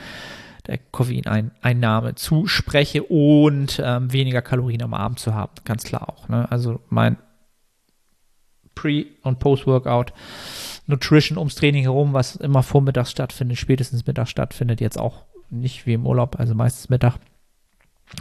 der 0.66 0.78
Koffeineinnahme 0.78 2.14
zuspreche 2.14 3.02
und 3.02 3.80
ähm, 3.82 4.12
weniger 4.12 4.42
Kalorien 4.42 4.82
am 4.82 4.94
Abend 4.94 5.18
zu 5.18 5.34
haben. 5.34 5.52
Ganz 5.64 5.84
klar 5.84 6.08
auch. 6.08 6.28
Ne? 6.28 6.50
Also 6.50 6.80
mein 6.88 7.16
Pre- 8.74 9.06
und 9.22 9.40
Post-Workout 9.40 10.12
Nutrition 10.86 11.36
ums 11.36 11.54
Training 11.54 11.82
herum, 11.82 12.12
was 12.12 12.36
immer 12.36 12.62
vormittags 12.62 13.10
stattfindet, 13.10 13.58
spätestens 13.58 14.06
mittags 14.06 14.30
stattfindet, 14.30 14.80
jetzt 14.80 14.98
auch 14.98 15.24
nicht 15.50 15.86
wie 15.86 15.94
im 15.94 16.06
Urlaub, 16.06 16.38
also 16.38 16.54
meistens 16.54 16.88
Mittag 16.88 17.16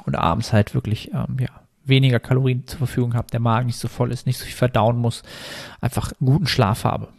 und 0.05 0.15
abends 0.15 0.51
halt 0.51 0.73
wirklich 0.73 1.13
ähm, 1.13 1.37
ja, 1.39 1.49
weniger 1.85 2.19
Kalorien 2.19 2.67
zur 2.67 2.79
Verfügung 2.79 3.13
habe, 3.13 3.27
der 3.31 3.39
Magen 3.39 3.67
nicht 3.67 3.79
so 3.79 3.87
voll 3.87 4.11
ist, 4.11 4.25
nicht 4.25 4.37
so 4.37 4.45
viel 4.45 4.55
verdauen 4.55 4.97
muss, 4.97 5.23
einfach 5.79 6.11
guten 6.19 6.47
Schlaf 6.47 6.83
habe. 6.83 7.09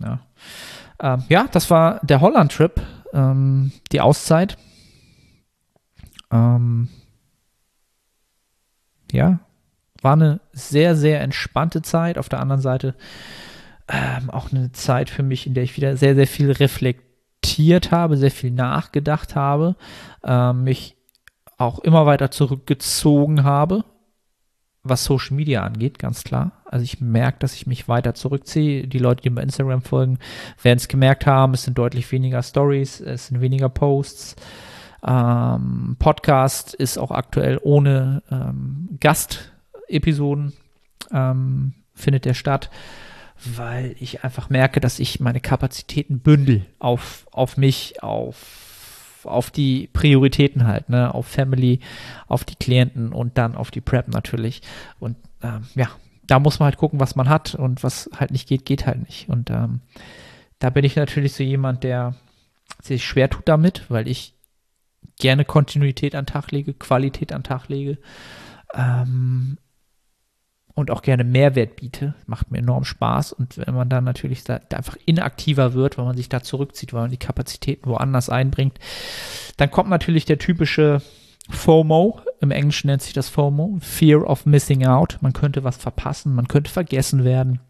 Ja, 0.00 0.20
ähm, 1.02 1.24
ja 1.28 1.46
das 1.50 1.70
war 1.70 2.00
der 2.02 2.20
Holland-Trip, 2.20 2.80
ähm, 3.12 3.72
die 3.92 4.00
Auszeit. 4.00 4.56
Ähm, 6.30 6.88
ja, 9.12 9.40
war 10.00 10.14
eine 10.14 10.40
sehr, 10.52 10.96
sehr 10.96 11.20
entspannte 11.20 11.82
Zeit. 11.82 12.18
Auf 12.18 12.28
der 12.28 12.40
anderen 12.40 12.62
Seite 12.62 12.94
ähm, 13.88 14.30
auch 14.30 14.52
eine 14.52 14.72
Zeit 14.72 15.10
für 15.10 15.22
mich, 15.22 15.46
in 15.46 15.54
der 15.54 15.64
ich 15.64 15.76
wieder 15.76 15.96
sehr, 15.96 16.14
sehr 16.14 16.26
viel 16.26 16.50
reflektiert 16.50 17.90
habe, 17.90 18.16
sehr 18.16 18.30
viel 18.30 18.50
nachgedacht 18.50 19.36
habe, 19.36 19.76
ähm, 20.24 20.64
mich 20.64 20.96
auch 21.58 21.78
immer 21.80 22.06
weiter 22.06 22.30
zurückgezogen 22.30 23.44
habe, 23.44 23.84
was 24.84 25.04
Social 25.04 25.36
Media 25.36 25.62
angeht, 25.62 25.98
ganz 25.98 26.24
klar. 26.24 26.52
Also 26.64 26.84
ich 26.84 27.00
merke, 27.00 27.38
dass 27.38 27.54
ich 27.54 27.66
mich 27.66 27.88
weiter 27.88 28.14
zurückziehe. 28.14 28.88
Die 28.88 28.98
Leute, 28.98 29.22
die 29.22 29.30
bei 29.30 29.42
Instagram 29.42 29.82
folgen, 29.82 30.18
werden 30.62 30.78
es 30.78 30.88
gemerkt 30.88 31.26
haben. 31.26 31.54
Es 31.54 31.64
sind 31.64 31.78
deutlich 31.78 32.10
weniger 32.10 32.42
Stories, 32.42 33.00
es 33.00 33.28
sind 33.28 33.40
weniger 33.40 33.68
Posts. 33.68 34.36
Ähm, 35.04 35.96
Podcast 35.98 36.74
ist 36.74 36.98
auch 36.98 37.10
aktuell 37.10 37.58
ohne 37.62 38.22
ähm, 38.30 38.88
Gast 39.00 39.52
Episoden 39.88 40.52
ähm, 41.12 41.74
findet 41.94 42.24
der 42.24 42.34
statt, 42.34 42.70
weil 43.44 43.96
ich 44.00 44.24
einfach 44.24 44.50
merke, 44.50 44.80
dass 44.80 44.98
ich 44.98 45.20
meine 45.20 45.40
Kapazitäten 45.40 46.20
bündel 46.20 46.64
auf, 46.78 47.26
auf 47.32 47.56
mich, 47.56 48.02
auf, 48.02 48.71
auf 49.24 49.50
die 49.50 49.88
Prioritäten 49.92 50.66
halt, 50.66 50.88
ne, 50.88 51.14
auf 51.14 51.26
Family, 51.26 51.80
auf 52.28 52.44
die 52.44 52.56
Klienten 52.56 53.12
und 53.12 53.38
dann 53.38 53.54
auf 53.54 53.70
die 53.70 53.80
Prep 53.80 54.08
natürlich. 54.08 54.62
Und 54.98 55.16
ähm, 55.42 55.66
ja, 55.74 55.88
da 56.26 56.38
muss 56.38 56.58
man 56.58 56.66
halt 56.66 56.76
gucken, 56.76 57.00
was 57.00 57.16
man 57.16 57.28
hat 57.28 57.54
und 57.54 57.82
was 57.82 58.10
halt 58.18 58.30
nicht 58.30 58.48
geht, 58.48 58.64
geht 58.64 58.86
halt 58.86 59.02
nicht. 59.04 59.28
Und 59.28 59.50
ähm, 59.50 59.80
da 60.58 60.70
bin 60.70 60.84
ich 60.84 60.96
natürlich 60.96 61.34
so 61.34 61.42
jemand, 61.42 61.84
der 61.84 62.14
sich 62.80 63.04
schwer 63.04 63.28
tut 63.28 63.48
damit, 63.48 63.90
weil 63.90 64.08
ich 64.08 64.34
gerne 65.18 65.44
Kontinuität 65.44 66.14
an 66.14 66.26
Tag 66.26 66.50
lege, 66.52 66.74
Qualität 66.74 67.32
an 67.32 67.42
Tag 67.42 67.68
lege. 67.68 67.98
Ähm, 68.74 69.58
und 70.74 70.90
auch 70.90 71.02
gerne 71.02 71.24
Mehrwert 71.24 71.76
biete. 71.76 72.14
Macht 72.26 72.50
mir 72.50 72.58
enorm 72.58 72.84
Spaß. 72.84 73.32
Und 73.32 73.58
wenn 73.58 73.74
man 73.74 73.88
dann 73.88 74.04
natürlich 74.04 74.44
da, 74.44 74.60
einfach 74.72 74.96
inaktiver 75.04 75.74
wird, 75.74 75.98
wenn 75.98 76.04
man 76.04 76.16
sich 76.16 76.28
da 76.28 76.42
zurückzieht, 76.42 76.92
weil 76.92 77.02
man 77.02 77.10
die 77.10 77.18
Kapazitäten 77.18 77.88
woanders 77.88 78.30
einbringt, 78.30 78.78
dann 79.56 79.70
kommt 79.70 79.90
natürlich 79.90 80.24
der 80.24 80.38
typische 80.38 81.02
FOMO. 81.50 82.20
Im 82.40 82.50
Englischen 82.50 82.86
nennt 82.86 83.02
sich 83.02 83.12
das 83.12 83.28
FOMO. 83.28 83.78
Fear 83.80 84.28
of 84.28 84.46
Missing 84.46 84.86
Out. 84.86 85.18
Man 85.20 85.32
könnte 85.32 85.64
was 85.64 85.76
verpassen, 85.76 86.34
man 86.34 86.48
könnte 86.48 86.70
vergessen 86.70 87.24
werden. 87.24 87.60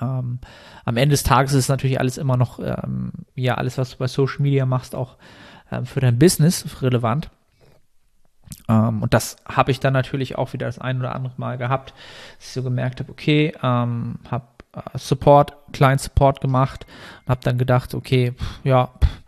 Ähm, 0.00 0.38
am 0.84 0.96
Ende 0.96 1.14
des 1.14 1.22
Tages 1.22 1.52
ist 1.52 1.68
natürlich 1.68 2.00
alles 2.00 2.18
immer 2.18 2.36
noch, 2.36 2.58
ähm, 2.60 3.12
ja, 3.34 3.56
alles, 3.56 3.78
was 3.78 3.90
du 3.90 3.98
bei 3.98 4.06
Social 4.06 4.42
Media 4.42 4.64
machst, 4.64 4.94
auch 4.94 5.16
ähm, 5.70 5.86
für 5.86 6.00
dein 6.00 6.18
Business 6.18 6.82
relevant. 6.82 7.30
Ähm, 8.68 9.02
und 9.02 9.14
das 9.14 9.36
habe 9.46 9.70
ich 9.70 9.80
dann 9.80 9.92
natürlich 9.92 10.36
auch 10.38 10.52
wieder 10.52 10.66
das 10.66 10.78
ein 10.78 10.98
oder 10.98 11.14
andere 11.14 11.34
Mal 11.36 11.58
gehabt, 11.58 11.94
dass 12.38 12.48
ich 12.48 12.52
so 12.52 12.62
gemerkt 12.62 13.00
habe, 13.00 13.10
okay, 13.10 13.52
ähm, 13.62 14.16
habe 14.30 14.46
äh, 14.74 14.98
Support, 14.98 15.56
Client 15.72 16.00
Support 16.00 16.40
gemacht 16.40 16.86
und 17.24 17.30
habe 17.30 17.40
dann 17.42 17.58
gedacht, 17.58 17.94
okay, 17.94 18.32
pff, 18.32 18.60
ja, 18.64 18.86
pff, 18.86 19.22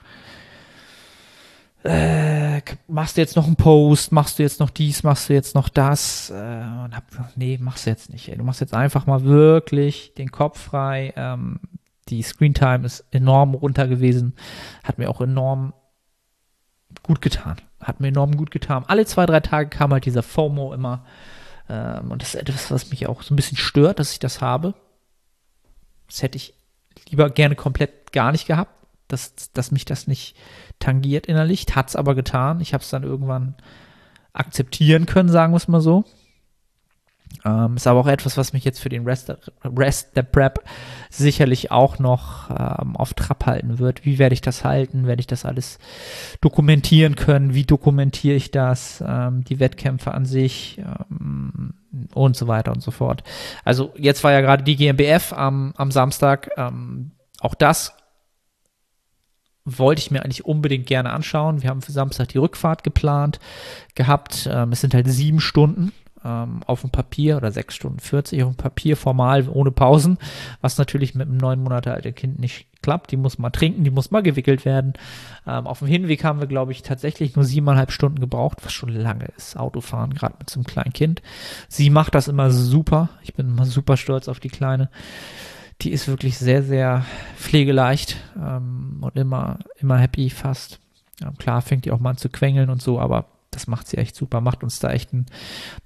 äh, 1.85 2.63
machst 2.89 3.17
du 3.17 3.21
jetzt 3.21 3.37
noch 3.37 3.47
einen 3.47 3.57
Post, 3.57 4.11
machst 4.11 4.39
du 4.39 4.43
jetzt 4.43 4.59
noch 4.59 4.71
dies, 4.71 5.03
machst 5.03 5.29
du 5.29 5.35
jetzt 5.35 5.55
noch 5.55 5.69
das 5.69 6.31
äh, 6.31 6.35
und 6.35 6.97
hab 6.97 7.11
gesagt, 7.11 7.37
nee, 7.37 7.59
machst 7.61 7.85
du 7.85 7.91
jetzt 7.91 8.11
nicht. 8.11 8.29
Ey. 8.29 8.39
Du 8.39 8.45
machst 8.45 8.63
jetzt 8.63 8.73
einfach 8.73 9.07
mal 9.07 9.25
wirklich 9.25 10.15
den 10.15 10.31
Kopf 10.31 10.59
frei. 10.59 11.13
Ähm, 11.17 11.61
die 12.09 12.23
Screen 12.23 12.55
Time 12.55 12.87
ist 12.87 13.05
enorm 13.11 13.55
runter 13.55 13.87
gewesen, 13.87 14.35
hat 14.83 14.97
mir 14.97 15.11
auch 15.11 15.21
enorm 15.21 15.75
gut 17.03 17.21
getan 17.21 17.57
hat 17.85 18.01
mir 18.01 18.09
enorm 18.09 18.37
gut 18.37 18.51
getan. 18.51 18.85
Alle 18.87 19.07
zwei, 19.07 19.27
drei 19.27 19.41
Tage 19.41 19.69
kam 19.69 19.93
halt 19.93 20.07
dieser 20.07 20.23
FOMO 20.23 20.73
immer. 20.73 21.05
Ähm, 21.69 22.11
und 22.11 22.23
das 22.23 22.35
ist 22.35 22.41
etwas, 22.41 22.71
was 22.71 22.91
mich 22.91 23.07
auch 23.07 23.23
so 23.23 23.33
ein 23.33 23.37
bisschen 23.37 23.57
stört, 23.57 23.99
dass 23.99 24.13
ich 24.13 24.19
das 24.19 24.41
habe. 24.41 24.75
Das 26.09 26.23
hätte 26.23 26.37
ich 26.37 26.55
lieber 27.09 27.31
gerne 27.31 27.55
komplett 27.55 28.13
gar 28.13 28.33
nicht 28.33 28.47
gehabt, 28.47 28.73
dass, 29.09 29.35
dass 29.53 29.71
mich 29.71 29.85
das 29.85 30.07
nicht 30.07 30.37
tangiert 30.79 31.27
innerlich. 31.27 31.67
Hat 31.75 31.89
es 31.89 31.97
aber 31.97 32.15
getan. 32.15 32.61
Ich 32.61 32.75
habe 32.75 32.83
es 32.83 32.91
dann 32.91 33.05
irgendwann 33.05 33.55
akzeptieren 34.33 35.07
können, 35.07 35.29
sagen 35.29 35.53
wir 35.53 35.59
es 35.59 35.69
mal 35.69 35.81
so. 35.81 36.05
Ähm, 37.45 37.77
ist 37.77 37.87
aber 37.87 38.01
auch 38.01 38.07
etwas, 38.07 38.37
was 38.37 38.53
mich 38.53 38.65
jetzt 38.65 38.81
für 38.81 38.89
den 38.89 39.05
Rest, 39.05 39.33
Rest 39.65 40.17
der 40.17 40.23
Prep 40.23 40.65
sicherlich 41.11 41.71
auch 41.71 41.99
noch 41.99 42.51
ähm, 42.51 42.97
auf 42.97 43.15
Trab 43.15 43.47
halten 43.47 43.79
wird. 43.79 44.05
Wie 44.05 44.19
werde 44.19 44.33
ich 44.33 44.41
das 44.41 44.65
halten? 44.65 45.07
Werde 45.07 45.21
ich 45.21 45.27
das 45.27 45.45
alles 45.45 45.79
dokumentieren 46.41 47.17
können? 47.17 47.55
Wie 47.55 47.65
dokumentiere 47.65 48.37
ich 48.37 48.51
das? 48.51 49.03
Ähm, 49.07 49.45
die 49.45 49.61
Wettkämpfe 49.61 50.13
an 50.13 50.27
sich 50.27 50.79
ähm, 50.79 51.75
und 52.15 52.37
so 52.37 52.49
weiter 52.49 52.73
und 52.73 52.83
so 52.83 52.91
fort. 52.91 53.23
Also 53.65 53.93
jetzt 53.97 54.25
war 54.25 54.33
ja 54.33 54.41
gerade 54.41 54.65
die 54.65 54.77
GmbF 54.77 55.33
am, 55.33 55.75
am 55.77 55.91
Samstag. 55.91 56.51
Ähm, 56.57 57.13
auch 57.41 57.55
das 57.55 57.95
wollte 59.67 60.01
ich 60.01 60.11
mir 60.11 60.23
eigentlich 60.25 60.45
unbedingt 60.45 60.87
gerne 60.87 61.11
anschauen. 61.11 61.63
Wir 61.63 61.71
haben 61.71 61.83
für 61.83 61.93
Samstag 61.93 62.29
die 62.29 62.39
Rückfahrt 62.39 62.85
geplant 62.85 63.39
gehabt. 63.95 64.49
Ähm, 64.51 64.73
es 64.73 64.81
sind 64.81 64.95
halt 64.95 65.09
sieben 65.09 65.41
Stunden 65.41 65.93
ähm, 66.25 66.63
auf 66.67 66.81
dem 66.81 66.91
Papier 66.91 67.37
oder 67.37 67.53
sechs 67.53 67.75
Stunden 67.75 68.01
40 68.01 68.43
auf 68.43 68.53
dem 68.53 68.57
Papier 68.57 68.97
formal 68.97 69.49
ohne 69.49 69.71
Pausen, 69.71 70.19
was 70.61 70.79
natürlich 70.79 71.15
mit 71.15 71.29
einem 71.29 71.37
neun 71.37 71.63
Monate 71.63 71.93
alten 71.93 72.15
Kind 72.15 72.39
nicht 72.39 72.67
klappt. 72.83 73.11
Die 73.13 73.17
muss 73.17 73.39
mal 73.39 73.51
trinken, 73.51 73.85
die 73.85 73.91
muss 73.91 74.11
mal 74.11 74.23
gewickelt 74.23 74.65
werden. 74.65 74.95
Ähm, 75.47 75.67
auf 75.67 75.81
dem 75.81 75.89
Hinweg 75.89 76.25
haben 76.25 76.41
wir, 76.41 76.47
glaube 76.47 76.73
ich, 76.73 76.83
tatsächlich 76.83 77.37
nur 77.37 77.45
siebeneinhalb 77.45 77.91
Stunden 77.91 78.21
gebraucht, 78.21 78.59
was 78.63 78.73
schon 78.73 78.89
lange 78.89 79.27
ist. 79.37 79.57
Autofahren, 79.57 80.15
gerade 80.15 80.37
mit 80.39 80.51
so 80.51 80.59
einem 80.59 80.67
kleinen 80.67 80.93
Kind. 80.93 81.23
Sie 81.69 81.91
macht 81.91 82.15
das 82.15 82.29
immer 82.29 82.51
super. 82.51 83.11
Ich 83.23 83.35
bin 83.35 83.49
immer 83.49 83.67
super 83.67 83.97
stolz 83.97 84.29
auf 84.29 84.41
die 84.41 84.49
Kleine. 84.49 84.91
Die 85.83 85.91
ist 85.91 86.09
wirklich 86.09 86.39
sehr, 86.39 86.63
sehr 86.63 87.05
pflegeleicht 87.37 88.17
ähm, 88.37 88.99
und 89.01 89.17
immer, 89.17 89.59
immer 89.81 89.99
happy 89.99 90.31
fast. 90.31 90.81
Ja, 91.21 91.33
klar 91.39 91.63
fängt 91.63 91.85
die 91.85 91.91
auch 91.91 92.01
mal 92.01 92.11
an 92.11 92.17
zu 92.17 92.29
quengeln 92.29 92.71
und 92.71 92.83
so, 92.83 93.01
aber 93.01 93.27
das 93.55 93.67
macht 93.67 93.89
sie 93.89 93.97
echt 93.99 94.17
super, 94.17 94.41
macht 94.41 94.63
uns 94.63 94.79
da 94.79 94.91
echt 94.91 95.13
ein, 95.13 95.27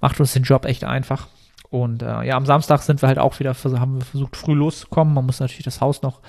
macht 0.01 0.19
uns 0.19 0.33
den 0.33 0.43
Job 0.43 0.65
echt 0.65 0.83
einfach. 0.83 1.27
Und 1.69 2.01
äh, 2.01 2.23
ja, 2.23 2.35
am 2.35 2.45
Samstag 2.45 2.81
sind 2.81 3.01
wir 3.01 3.07
halt 3.07 3.19
auch 3.19 3.39
wieder, 3.39 3.53
haben 3.53 3.99
wir 3.99 4.05
versucht, 4.05 4.35
früh 4.35 4.53
loszukommen. 4.53 5.13
Man 5.13 5.25
muss 5.25 5.39
natürlich 5.39 5.65
das 5.65 5.81
Haus 5.81 6.01
noch 6.01 6.21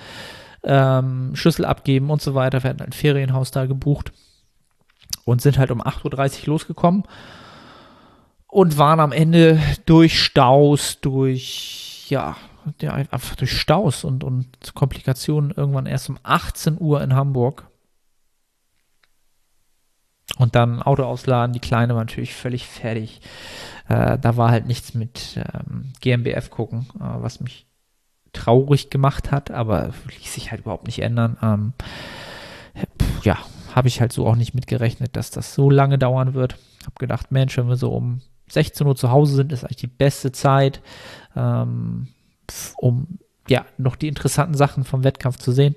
ähm, 0.63 1.31
Schlüssel 1.35 1.65
abgeben 1.65 2.09
und 2.09 2.21
so 2.21 2.35
weiter. 2.35 2.63
Wir 2.63 2.69
hatten 2.69 2.83
ein 2.83 2.91
Ferienhaus 2.91 3.51
da 3.51 3.65
gebucht 3.65 4.11
und 5.25 5.41
sind 5.41 5.57
halt 5.57 5.71
um 5.71 5.81
8.30 5.81 6.41
Uhr 6.41 6.47
losgekommen 6.47 7.03
und 8.47 8.77
waren 8.77 8.99
am 8.99 9.11
Ende 9.11 9.59
durch 9.85 10.21
Staus, 10.21 10.99
durch, 11.01 12.05
ja, 12.09 12.35
ja 12.81 12.93
einfach 12.93 13.35
durch 13.35 13.59
Staus 13.59 14.03
und, 14.03 14.23
und 14.23 14.75
Komplikationen 14.75 15.51
irgendwann 15.51 15.85
erst 15.85 16.09
um 16.09 16.19
18 16.21 16.77
Uhr 16.79 17.01
in 17.01 17.15
Hamburg. 17.15 17.67
Und 20.37 20.55
dann 20.55 20.81
Auto 20.81 21.03
ausladen, 21.03 21.53
die 21.53 21.59
Kleine 21.59 21.95
war 21.95 22.01
natürlich 22.01 22.33
völlig 22.33 22.65
fertig. 22.65 23.21
Äh, 23.87 24.17
da 24.17 24.37
war 24.37 24.51
halt 24.51 24.65
nichts 24.65 24.93
mit 24.93 25.37
ähm, 25.37 25.93
GmbF 26.01 26.49
gucken, 26.49 26.87
äh, 26.95 27.21
was 27.21 27.41
mich 27.41 27.67
traurig 28.33 28.89
gemacht 28.89 29.31
hat, 29.31 29.51
aber 29.51 29.91
ließ 30.17 30.33
sich 30.33 30.51
halt 30.51 30.61
überhaupt 30.61 30.85
nicht 30.85 30.99
ändern. 30.99 31.37
Ähm, 31.41 31.73
ja, 33.23 33.37
habe 33.75 33.87
ich 33.87 33.99
halt 33.99 34.13
so 34.13 34.25
auch 34.25 34.35
nicht 34.35 34.53
mitgerechnet, 34.53 35.15
dass 35.15 35.31
das 35.31 35.53
so 35.53 35.69
lange 35.69 35.97
dauern 35.97 36.33
wird. 36.33 36.57
Hab 36.85 36.97
gedacht, 36.97 37.31
Mensch, 37.31 37.57
wenn 37.57 37.67
wir 37.67 37.75
so 37.75 37.91
um 37.91 38.21
16 38.49 38.87
Uhr 38.87 38.95
zu 38.95 39.11
Hause 39.11 39.35
sind, 39.35 39.51
ist 39.51 39.63
eigentlich 39.63 39.77
die 39.77 39.87
beste 39.87 40.31
Zeit, 40.31 40.81
ähm, 41.35 42.07
um 42.77 43.19
ja 43.47 43.65
noch 43.77 43.95
die 43.95 44.07
interessanten 44.07 44.55
Sachen 44.55 44.83
vom 44.85 45.03
Wettkampf 45.03 45.37
zu 45.37 45.51
sehen 45.51 45.75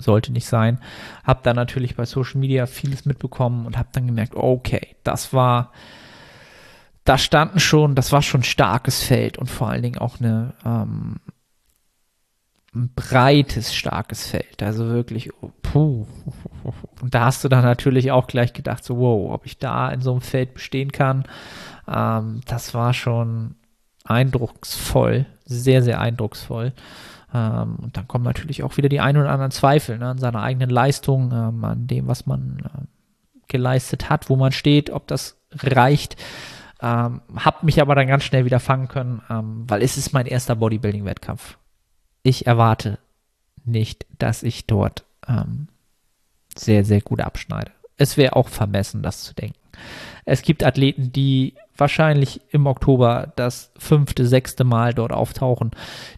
sollte 0.00 0.32
nicht 0.32 0.46
sein. 0.46 0.80
Hab 1.24 1.42
dann 1.42 1.56
natürlich 1.56 1.96
bei 1.96 2.04
Social 2.04 2.40
Media 2.40 2.66
vieles 2.66 3.04
mitbekommen 3.04 3.66
und 3.66 3.76
habe 3.76 3.88
dann 3.92 4.06
gemerkt, 4.06 4.34
okay, 4.34 4.96
das 5.02 5.32
war, 5.32 5.72
da 7.04 7.18
standen 7.18 7.60
schon, 7.60 7.94
das 7.94 8.12
war 8.12 8.22
schon 8.22 8.40
ein 8.40 8.44
starkes 8.44 9.02
Feld 9.02 9.38
und 9.38 9.50
vor 9.50 9.68
allen 9.68 9.82
Dingen 9.82 9.98
auch 9.98 10.20
eine, 10.20 10.54
ähm, 10.64 11.16
ein 12.74 12.92
breites, 12.94 13.74
starkes 13.74 14.26
Feld. 14.26 14.62
Also 14.62 14.86
wirklich, 14.88 15.32
oh, 15.42 15.50
puh. 15.62 16.06
Und 17.00 17.14
da 17.14 17.24
hast 17.24 17.42
du 17.42 17.48
dann 17.48 17.64
natürlich 17.64 18.12
auch 18.12 18.26
gleich 18.26 18.52
gedacht, 18.52 18.84
so, 18.84 18.98
wow, 18.98 19.32
ob 19.32 19.46
ich 19.46 19.58
da 19.58 19.88
in 19.90 20.00
so 20.00 20.12
einem 20.12 20.20
Feld 20.20 20.54
bestehen 20.54 20.92
kann. 20.92 21.24
Ähm, 21.88 22.42
das 22.46 22.74
war 22.74 22.94
schon 22.94 23.56
eindrucksvoll, 24.04 25.26
sehr, 25.44 25.82
sehr 25.82 26.00
eindrucksvoll. 26.00 26.72
Ähm, 27.32 27.76
und 27.76 27.96
dann 27.96 28.08
kommen 28.08 28.24
natürlich 28.24 28.62
auch 28.62 28.76
wieder 28.76 28.88
die 28.88 29.00
ein 29.00 29.16
oder 29.16 29.30
anderen 29.30 29.50
Zweifel 29.50 29.98
ne, 29.98 30.08
an 30.08 30.18
seiner 30.18 30.42
eigenen 30.42 30.70
Leistung, 30.70 31.32
ähm, 31.32 31.64
an 31.64 31.86
dem, 31.86 32.06
was 32.06 32.26
man 32.26 32.58
äh, 32.64 32.86
geleistet 33.48 34.08
hat, 34.08 34.30
wo 34.30 34.36
man 34.36 34.52
steht, 34.52 34.90
ob 34.90 35.06
das 35.06 35.36
reicht. 35.52 36.16
Ähm, 36.80 37.22
hab 37.36 37.62
mich 37.64 37.80
aber 37.80 37.94
dann 37.94 38.06
ganz 38.06 38.24
schnell 38.24 38.44
wieder 38.44 38.60
fangen 38.60 38.88
können, 38.88 39.22
ähm, 39.28 39.64
weil 39.66 39.82
es 39.82 39.96
ist 39.96 40.12
mein 40.12 40.26
erster 40.26 40.54
Bodybuilding-Wettkampf. 40.54 41.58
Ich 42.22 42.46
erwarte 42.46 42.98
nicht, 43.64 44.06
dass 44.18 44.42
ich 44.42 44.66
dort 44.66 45.04
ähm, 45.26 45.68
sehr, 46.56 46.84
sehr 46.84 47.00
gut 47.00 47.20
abschneide. 47.20 47.72
Es 47.96 48.16
wäre 48.16 48.36
auch 48.36 48.48
vermessen, 48.48 49.02
das 49.02 49.24
zu 49.24 49.34
denken. 49.34 49.58
Es 50.24 50.42
gibt 50.42 50.64
Athleten, 50.64 51.12
die 51.12 51.54
wahrscheinlich 51.78 52.40
im 52.50 52.66
Oktober 52.66 53.32
das 53.36 53.72
fünfte, 53.78 54.26
sechste 54.26 54.64
Mal 54.64 54.92
dort 54.92 55.12
auftauchen. 55.12 55.70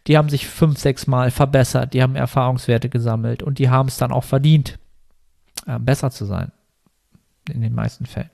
Die 0.06 0.16
haben 0.16 0.28
sich 0.28 0.48
fünf, 0.48 0.78
sechs 0.78 1.06
Mal 1.06 1.30
verbessert, 1.30 1.92
die 1.94 2.02
haben 2.02 2.16
Erfahrungswerte 2.16 2.88
gesammelt 2.88 3.42
und 3.42 3.58
die 3.58 3.68
haben 3.68 3.88
es 3.88 3.98
dann 3.98 4.10
auch 4.10 4.24
verdient, 4.24 4.78
äh, 5.66 5.78
besser 5.78 6.10
zu 6.10 6.24
sein. 6.24 6.50
In 7.52 7.60
den 7.60 7.74
meisten 7.74 8.06
Fällen. 8.06 8.30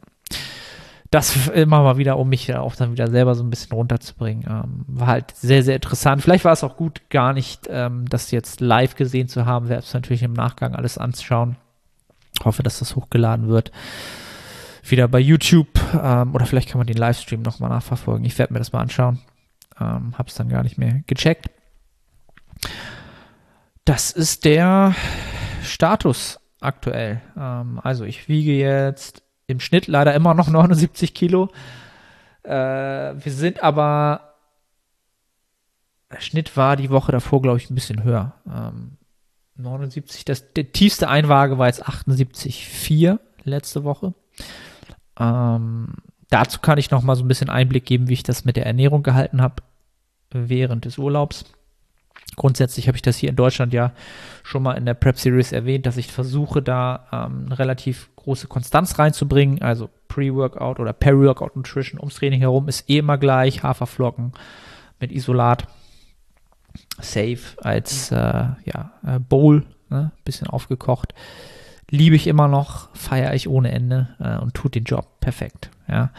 Das 1.11 1.49
immer 1.49 1.83
mal 1.83 1.97
wieder, 1.99 2.19
um 2.19 2.29
mich 2.29 2.53
auch 2.55 2.75
dann 2.77 2.93
wieder 2.93 3.09
selber 3.09 3.35
so 3.35 3.43
ein 3.43 3.51
bisschen 3.51 3.73
runterzubringen. 3.73 4.45
Ähm, 4.49 4.85
war 4.87 5.07
halt 5.07 5.37
sehr, 5.37 5.63
sehr 5.63 5.77
interessant. 5.77 6.23
Vielleicht 6.23 6.45
war 6.45 6.53
es 6.53 6.65
auch 6.65 6.77
gut, 6.77 7.03
gar 7.11 7.33
nicht 7.33 7.69
ähm, 7.71 8.09
das 8.09 8.31
jetzt 8.31 8.61
live 8.61 8.97
gesehen 8.97 9.29
zu 9.29 9.47
haben. 9.47 9.69
Werde 9.69 9.85
es 9.85 9.95
natürlich 9.95 10.23
im 10.23 10.33
Nachgang 10.33 10.75
alles 10.75 10.99
anschauen. 10.99 11.57
Hoffe, 12.45 12.63
dass 12.63 12.81
das 12.81 12.97
hochgeladen 12.97 13.49
wird 13.49 13.73
wieder 14.91 15.09
bei 15.09 15.19
YouTube 15.19 15.69
ähm, 15.95 16.35
oder 16.35 16.47
vielleicht 16.47 16.69
kann 16.69 16.79
man 16.79 16.87
den 16.87 16.97
Livestream 16.97 17.43
nochmal 17.43 17.71
nachverfolgen. 17.71 18.25
Ich 18.25 18.39
werde 18.39 18.53
mir 18.53 18.59
das 18.59 18.73
mal 18.73 18.81
anschauen. 18.81 19.21
Ähm, 19.81 20.17
Habe 20.17 20.29
es 20.29 20.35
dann 20.35 20.49
gar 20.49 20.63
nicht 20.63 20.79
mehr 20.79 21.03
gecheckt. 21.07 21.51
Das 23.85 24.11
ist 24.11 24.45
der 24.45 24.95
Status 25.63 26.41
aktuell. 26.61 27.21
Ähm, 27.37 27.81
also 27.83 28.05
ich 28.05 28.29
wiege 28.29 28.53
jetzt 28.53 29.23
im 29.47 29.61
Schnitt 29.61 29.87
leider 29.87 30.15
immer 30.15 30.35
noch 30.35 30.49
79 30.49 31.15
Kilo. 31.15 31.51
Äh, 32.43 32.51
wir 32.51 33.33
sind 33.33 33.63
aber, 33.63 34.35
der 36.13 36.21
Schnitt 36.21 36.57
war 36.57 36.77
die 36.77 36.91
Woche 36.91 37.13
davor, 37.13 37.43
glaube 37.43 37.59
ich, 37.59 37.71
ein 37.71 37.75
bisschen 37.75 38.03
höher. 38.03 38.35
Ähm, 38.47 38.97
79, 39.57 40.25
das, 40.25 40.53
der 40.53 40.73
tiefste 40.73 41.09
Einwaage 41.09 41.59
war 41.59 41.67
jetzt 41.67 41.87
78,4 41.87 43.19
letzte 43.45 43.85
Woche. 43.85 44.15
Ähm, 45.19 45.95
dazu 46.31 46.61
kann 46.61 46.79
ich 46.79 46.91
noch 46.91 47.03
mal 47.03 47.17
so 47.17 47.25
ein 47.25 47.29
bisschen 47.29 47.51
Einblick 47.51 47.87
geben, 47.87 48.09
wie 48.09 48.15
ich 48.15 48.23
das 48.23 48.45
mit 48.45 48.57
der 48.57 48.67
Ernährung 48.67 49.03
gehalten 49.03 49.41
habe 49.41 49.63
während 50.31 50.85
des 50.85 50.99
Urlaubs. 50.99 51.45
Grundsätzlich 52.35 52.89
habe 52.89 52.97
ich 52.97 53.03
das 53.03 53.17
hier 53.17 53.31
in 53.31 53.37
Deutschland 53.37 53.73
ja 53.73 53.93
schon 54.43 54.63
mal 54.63 54.73
in 54.73 54.85
der 54.85 54.95
Prep 54.95 55.19
Series 55.19 55.53
erwähnt, 55.53 55.87
dass 55.87 55.97
ich 55.97 56.13
versuche, 56.13 56.61
da 56.61 57.07
ähm, 57.13 57.45
eine 57.47 57.59
relativ 57.59 58.11
große 58.17 58.49
Konstanz 58.49 58.99
reinzubringen. 58.99 59.63
Also 59.63 59.89
Pre-Workout 60.09 60.81
oder 60.81 60.93
Peri-Workout 60.93 61.57
Nutrition 61.57 62.01
ums 62.01 62.17
Training 62.17 62.41
herum 62.41 62.69
ist 62.69 62.91
eh 62.91 62.99
immer 62.99 63.17
gleich. 63.17 63.63
Haferflocken 63.63 64.33
mit 65.01 65.13
Isolat. 65.13 65.67
Safe 67.01 67.39
als 67.59 68.11
äh, 68.11 68.17
ja, 68.17 68.93
äh, 69.07 69.19
Bowl, 69.19 69.65
ne? 69.89 70.13
bisschen 70.25 70.49
aufgekocht 70.49 71.15
liebe 71.91 72.17
ich 72.17 72.27
immer 72.27 72.49
noch, 72.49 72.89
feiere 72.95 73.35
ich 73.35 73.49
ohneEnde 73.49 74.09
äh, 74.19 74.39
und 74.39 74.55
tut 74.55 74.75
den 74.75 74.85
Job 74.85 75.21
perfekt. 75.21 75.71
Ja. 75.89 76.11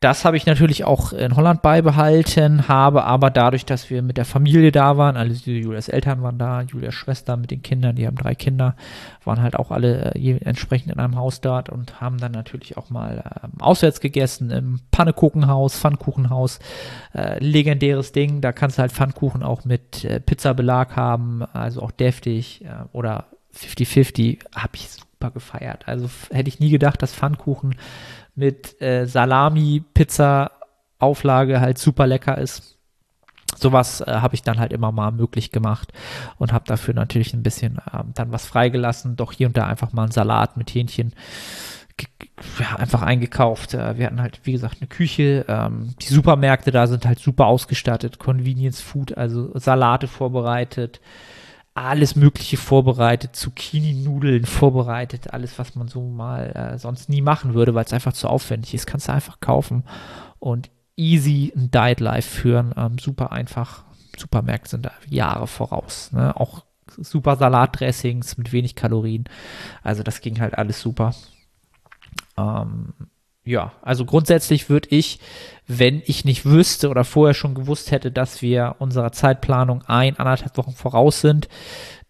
Das 0.00 0.24
habe 0.24 0.36
ich 0.36 0.46
natürlich 0.46 0.84
auch 0.84 1.12
in 1.12 1.34
Holland 1.34 1.60
beibehalten, 1.60 2.68
habe 2.68 3.02
aber 3.02 3.30
dadurch, 3.30 3.66
dass 3.66 3.90
wir 3.90 4.00
mit 4.00 4.16
der 4.16 4.24
Familie 4.24 4.70
da 4.70 4.96
waren, 4.96 5.16
also 5.16 5.50
Julias 5.50 5.88
Eltern 5.88 6.22
waren 6.22 6.38
da, 6.38 6.62
Julias 6.62 6.94
Schwester 6.94 7.36
mit 7.36 7.50
den 7.50 7.62
Kindern, 7.62 7.96
die 7.96 8.06
haben 8.06 8.16
drei 8.16 8.36
Kinder, 8.36 8.76
waren 9.24 9.42
halt 9.42 9.56
auch 9.56 9.72
alle 9.72 10.14
äh, 10.14 10.38
entsprechend 10.44 10.92
in 10.92 11.00
einem 11.00 11.16
Haus 11.16 11.40
dort 11.40 11.68
und 11.68 12.00
haben 12.00 12.18
dann 12.18 12.30
natürlich 12.30 12.76
auch 12.76 12.90
mal 12.90 13.24
äh, 13.42 13.48
auswärts 13.60 13.98
gegessen 13.98 14.52
im 14.52 14.78
Pannekuchenhaus, 14.92 15.76
Pfannkuchenhaus, 15.76 16.60
äh, 17.12 17.42
legendäres 17.42 18.12
Ding, 18.12 18.40
da 18.40 18.52
kannst 18.52 18.78
du 18.78 18.82
halt 18.82 18.92
Pfannkuchen 18.92 19.42
auch 19.42 19.64
mit 19.64 20.04
äh, 20.04 20.20
Pizzabelag 20.20 20.94
haben, 20.94 21.42
also 21.42 21.82
auch 21.82 21.90
deftig 21.90 22.64
äh, 22.64 22.84
oder 22.92 23.26
50-50 23.58 24.38
habe 24.54 24.76
ich 24.76 24.88
super 24.88 25.30
gefeiert. 25.30 25.86
Also 25.86 26.08
hätte 26.30 26.48
ich 26.48 26.60
nie 26.60 26.70
gedacht, 26.70 27.02
dass 27.02 27.14
Pfannkuchen 27.14 27.74
mit 28.34 28.80
äh, 28.80 29.06
Salami, 29.06 29.82
Pizza, 29.94 30.52
Auflage 30.98 31.60
halt 31.60 31.78
super 31.78 32.06
lecker 32.06 32.38
ist. 32.38 32.76
Sowas 33.56 34.00
äh, 34.00 34.06
habe 34.06 34.34
ich 34.34 34.42
dann 34.42 34.58
halt 34.58 34.72
immer 34.72 34.92
mal 34.92 35.10
möglich 35.10 35.50
gemacht 35.52 35.92
und 36.38 36.52
habe 36.52 36.64
dafür 36.66 36.94
natürlich 36.94 37.34
ein 37.34 37.42
bisschen 37.42 37.78
äh, 37.78 38.04
dann 38.14 38.32
was 38.32 38.46
freigelassen. 38.46 39.16
Doch 39.16 39.32
hier 39.32 39.46
und 39.46 39.56
da 39.56 39.66
einfach 39.66 39.92
mal 39.92 40.02
einen 40.04 40.12
Salat 40.12 40.56
mit 40.56 40.70
Hähnchen 40.70 41.14
ja, 42.60 42.76
einfach 42.76 43.02
eingekauft. 43.02 43.74
Äh, 43.74 43.98
wir 43.98 44.06
hatten 44.06 44.20
halt, 44.20 44.40
wie 44.44 44.52
gesagt, 44.52 44.76
eine 44.80 44.88
Küche. 44.88 45.44
Ähm, 45.48 45.94
die 46.00 46.12
Supermärkte 46.12 46.70
da 46.70 46.86
sind 46.86 47.06
halt 47.06 47.18
super 47.18 47.46
ausgestattet. 47.46 48.18
Convenience 48.18 48.80
Food, 48.80 49.16
also 49.16 49.56
Salate 49.58 50.06
vorbereitet, 50.06 51.00
alles 51.84 52.16
Mögliche 52.16 52.56
vorbereitet, 52.56 53.36
Zucchini-Nudeln 53.36 54.44
vorbereitet, 54.44 55.32
alles, 55.32 55.58
was 55.58 55.74
man 55.74 55.88
so 55.88 56.02
mal 56.02 56.50
äh, 56.54 56.78
sonst 56.78 57.08
nie 57.08 57.22
machen 57.22 57.54
würde, 57.54 57.74
weil 57.74 57.84
es 57.84 57.92
einfach 57.92 58.12
zu 58.12 58.28
aufwendig 58.28 58.74
ist, 58.74 58.86
kannst 58.86 59.08
du 59.08 59.12
einfach 59.12 59.40
kaufen 59.40 59.84
und 60.38 60.70
easy 60.96 61.52
ein 61.56 61.70
Diet 61.70 62.00
Life 62.00 62.28
führen. 62.28 62.74
Ähm, 62.76 62.98
super 62.98 63.32
einfach. 63.32 63.84
Supermärkte 64.16 64.70
sind 64.70 64.86
da 64.86 64.92
Jahre 65.08 65.46
voraus. 65.46 66.10
Ne? 66.12 66.34
Auch 66.36 66.64
super 66.96 67.36
Salatdressings 67.36 68.36
mit 68.36 68.52
wenig 68.52 68.74
Kalorien. 68.74 69.24
Also 69.82 70.02
das 70.02 70.20
ging 70.20 70.40
halt 70.40 70.58
alles 70.58 70.80
super. 70.80 71.14
Ähm, 72.36 72.94
ja, 73.48 73.72
also 73.80 74.04
grundsätzlich 74.04 74.68
würde 74.68 74.88
ich, 74.90 75.20
wenn 75.66 76.02
ich 76.04 76.26
nicht 76.26 76.44
wüsste 76.44 76.90
oder 76.90 77.02
vorher 77.02 77.32
schon 77.32 77.54
gewusst 77.54 77.90
hätte, 77.90 78.12
dass 78.12 78.42
wir 78.42 78.76
unserer 78.78 79.10
Zeitplanung 79.10 79.82
ein, 79.86 80.18
anderthalb 80.18 80.58
Wochen 80.58 80.72
voraus 80.72 81.22
sind, 81.22 81.48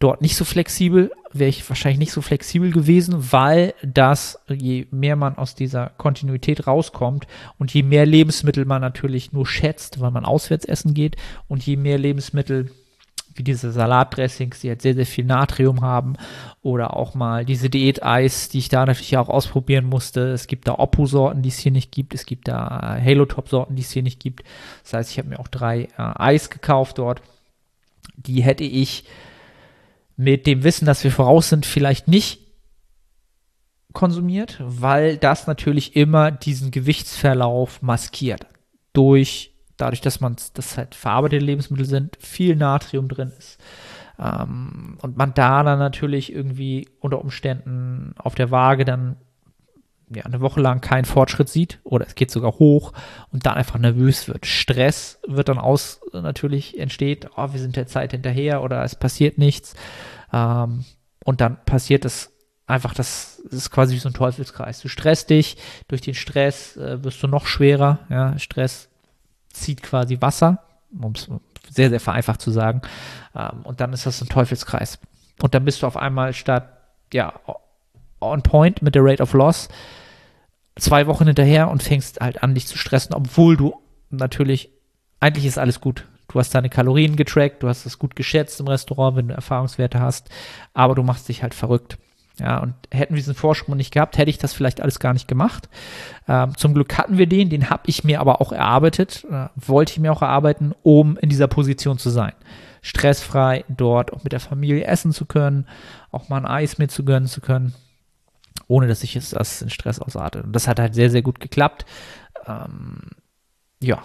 dort 0.01 0.21
nicht 0.21 0.35
so 0.35 0.45
flexibel, 0.45 1.13
wäre 1.33 1.49
ich 1.49 1.69
wahrscheinlich 1.69 2.01
nicht 2.01 2.13
so 2.13 2.23
flexibel 2.23 2.73
gewesen, 2.73 3.33
weil 3.33 3.75
das, 3.85 4.41
je 4.49 4.89
mehr 4.91 5.15
man 5.15 5.39
aus 5.39 5.55
dieser 5.55 5.91
Kontinuität 5.91 6.67
rauskommt 6.67 7.29
und 7.57 7.73
je 7.73 7.85
mehr 7.85 8.05
Lebensmittel 8.05 8.65
man 8.65 8.81
natürlich 8.81 9.33
nur 9.33 9.47
schätzt, 9.47 10.01
weil 10.01 10.11
man 10.11 10.25
auswärts 10.25 10.65
essen 10.65 10.93
geht 10.93 11.17
und 11.47 11.65
je 11.65 11.77
mehr 11.77 11.99
Lebensmittel 11.99 12.73
wie 13.39 13.45
diese 13.45 13.73
Salatdressings, 13.73 14.61
die 14.61 14.69
halt 14.69 14.83
sehr, 14.83 14.95
sehr 14.95 15.07
viel 15.07 15.25
Natrium 15.25 15.81
haben 15.81 16.15
oder 16.63 16.97
auch 16.97 17.15
mal 17.15 17.45
diese 17.45 17.71
Diät-Eis, 17.71 18.49
die 18.49 18.59
ich 18.59 18.69
da 18.69 18.85
natürlich 18.85 19.17
auch 19.17 19.29
ausprobieren 19.29 19.87
musste. 19.87 20.33
Es 20.33 20.47
gibt 20.47 20.69
da 20.69 20.75
Oppo-Sorten, 20.79 21.43
die 21.43 21.49
es 21.49 21.59
hier 21.59 21.73
nicht 21.73 21.93
gibt. 21.93 22.15
Es 22.15 22.27
gibt 22.27 22.49
da 22.49 22.97
äh, 22.99 23.03
Halo-Top-Sorten, 23.03 23.77
die 23.77 23.83
es 23.83 23.93
hier 23.93 24.03
nicht 24.03 24.21
gibt. 24.21 24.45
Das 24.83 24.93
heißt, 24.95 25.11
ich 25.13 25.19
habe 25.19 25.29
mir 25.29 25.41
auch 25.41 25.49
drei 25.49 25.85
äh, 25.85 25.89
Eis 25.97 26.51
gekauft 26.51 26.99
dort. 26.99 27.23
Die 28.17 28.43
hätte 28.43 28.65
ich 28.65 29.05
mit 30.17 30.47
dem 30.47 30.65
Wissen, 30.65 30.85
dass 30.85 31.05
wir 31.05 31.13
voraus 31.13 31.49
sind, 31.49 31.65
vielleicht 31.65 32.09
nicht 32.09 32.41
konsumiert, 33.93 34.59
weil 34.61 35.17
das 35.17 35.47
natürlich 35.47 35.97
immer 35.97 36.31
diesen 36.31 36.71
Gewichtsverlauf 36.71 37.81
maskiert 37.83 38.47
durch 38.93 39.53
dadurch, 39.79 40.03
dass 40.03 40.21
man 40.21 40.37
das 40.55 40.77
halt 40.77 40.95
verarbeitete 40.95 41.45
Lebensmittel 41.45 41.87
sind, 41.87 42.19
viel 42.21 42.57
Natrium 42.57 43.09
drin 43.09 43.33
ist. 43.39 43.59
Ähm, 44.19 44.99
und 45.01 45.17
man 45.17 45.33
da 45.35 45.63
dann 45.63 45.79
natürlich 45.79 46.33
irgendwie 46.33 46.89
unter 47.01 47.21
Umständen 47.21 48.15
auf 48.19 48.35
der 48.35 48.51
Waage 48.51 48.85
dann 48.85 49.17
ja, 50.15 50.25
eine 50.25 50.41
Woche 50.41 50.61
lang 50.61 50.81
keinen 50.81 51.05
Fortschritt 51.05 51.49
sieht 51.49 51.81
oder 51.85 52.07
es 52.07 52.15
geht 52.15 52.31
sogar 52.31 52.53
hoch 52.53 52.93
und 53.31 53.47
dann 53.47 53.55
einfach 53.55 53.79
nervös 53.79 54.29
wird. 54.29 54.47
Stress 54.47 55.21
wird 55.27 55.49
dann 55.49 55.59
aus 55.59 56.01
natürlich 56.13 56.79
entsteht, 56.79 57.29
oh, 57.37 57.53
wir 57.53 57.61
sind 57.61 57.77
der 57.77 57.87
Zeit 57.87 58.13
hinterher 58.13 58.63
oder 58.63 58.83
es 58.83 58.95
passiert 58.95 59.39
nichts. 59.39 59.75
Ähm, 60.33 60.85
und 61.25 61.41
dann 61.41 61.63
passiert 61.65 62.05
es 62.05 62.33
einfach, 62.67 62.95
das 62.95 63.39
ist 63.51 63.71
quasi 63.71 63.95
wie 63.95 63.99
so 63.99 64.09
ein 64.09 64.15
Teufelskreis. 64.15 64.81
Du 64.81 64.89
stresst 64.89 65.31
dich, 65.31 65.57
durch 65.89 66.01
den 66.01 66.15
Stress 66.15 66.77
äh, 66.77 67.03
wirst 67.05 67.23
du 67.23 67.29
noch 67.29 67.47
schwerer. 67.47 68.01
Ja, 68.09 68.39
Stress 68.39 68.88
zieht 69.61 69.83
quasi 69.83 70.21
Wasser, 70.21 70.63
um 71.01 71.13
es 71.13 71.29
sehr, 71.71 71.91
sehr 71.91 72.01
vereinfacht 72.01 72.41
zu 72.41 72.51
sagen. 72.51 72.83
Ähm, 73.35 73.61
und 73.65 73.81
dann 73.81 73.93
ist 73.93 74.07
das 74.07 74.21
ein 74.23 74.29
Teufelskreis. 74.29 74.99
Und 75.43 75.55
dann 75.55 75.65
bist 75.65 75.83
du 75.83 75.87
auf 75.87 75.97
einmal 75.97 76.33
statt, 76.33 76.69
ja, 77.13 77.33
on 78.21 78.43
point 78.43 78.83
mit 78.83 78.95
der 78.95 79.05
Rate 79.05 79.23
of 79.23 79.33
Loss 79.33 79.69
zwei 80.79 81.07
Wochen 81.07 81.27
hinterher 81.27 81.71
und 81.71 81.83
fängst 81.83 82.21
halt 82.21 82.43
an, 82.43 82.55
dich 82.55 82.67
zu 82.67 82.79
stressen, 82.79 83.15
obwohl 83.15 83.57
du 83.57 83.75
natürlich, 84.11 84.71
eigentlich 85.21 85.47
ist 85.47 85.59
alles 85.59 85.81
gut. 85.81 86.07
Du 86.29 86.39
hast 86.39 86.55
deine 86.55 86.69
Kalorien 86.69 87.17
getrackt, 87.17 87.63
du 87.63 87.69
hast 87.69 87.87
es 87.87 87.99
gut 87.99 88.15
geschätzt 88.15 88.61
im 88.61 88.69
Restaurant, 88.69 89.17
wenn 89.17 89.29
du 89.29 89.35
Erfahrungswerte 89.35 90.01
hast, 90.01 90.29
aber 90.75 90.95
du 90.95 91.03
machst 91.03 91.29
dich 91.29 91.43
halt 91.43 91.55
verrückt. 91.55 91.99
Ja, 92.41 92.59
und 92.59 92.75
hätten 92.93 93.15
wir 93.15 93.19
diesen 93.19 93.35
Vorsprung 93.35 93.77
nicht 93.77 93.93
gehabt, 93.93 94.17
hätte 94.17 94.31
ich 94.31 94.39
das 94.39 94.53
vielleicht 94.53 94.81
alles 94.81 95.01
gar 95.01 95.13
nicht 95.13 95.27
gemacht. 95.27 95.69
Ähm, 96.29 96.57
zum 96.57 96.73
Glück 96.73 96.97
hatten 96.97 97.19
wir 97.19 97.27
den, 97.27 97.51
den 97.51 97.69
habe 97.69 97.83
ich 97.87 98.05
mir 98.05 98.21
aber 98.21 98.41
auch 98.41 98.53
erarbeitet, 98.53 99.27
äh, 99.31 99.49
wollte 99.57 99.93
ich 99.93 99.99
mir 99.99 100.13
auch 100.13 100.23
erarbeiten, 100.23 100.73
um 100.83 101.17
in 101.17 101.29
dieser 101.31 101.49
Position 101.49 101.99
zu 101.99 102.11
sein. 102.11 102.33
Stressfrei 102.81 103.65
dort 103.69 104.13
auch 104.13 104.23
mit 104.23 104.33
der 104.33 104.41
Familie 104.41 104.85
essen 104.85 105.13
zu 105.13 105.27
können, 105.27 105.67
auch 106.13 106.29
mal 106.29 106.39
ein 106.39 106.47
Eis 106.47 106.79
mit 106.79 106.93
zu 106.93 107.05
gönnen 107.05 107.29
zu 107.29 107.41
können, 107.41 107.75
ohne 108.69 108.87
dass 108.87 109.03
ich 109.03 109.15
jetzt 109.15 109.35
das 109.35 109.61
in 109.61 109.71
Stress 109.71 109.99
ausarte. 109.99 110.45
Und 110.45 110.53
das 110.53 110.69
hat 110.69 110.79
halt 110.79 110.95
sehr, 110.95 111.11
sehr 111.11 111.23
gut 111.23 111.41
geklappt. 111.41 111.87
Ähm, 112.47 113.01
ja, 113.81 114.03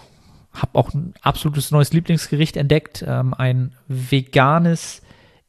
habe 0.52 0.78
auch 0.78 0.92
ein 0.92 1.14
absolutes 1.22 1.70
neues 1.70 1.92
Lieblingsgericht 1.92 2.56
entdeckt, 2.56 3.04
ähm, 3.06 3.32
ein 3.32 3.74
veganes 3.86 5.02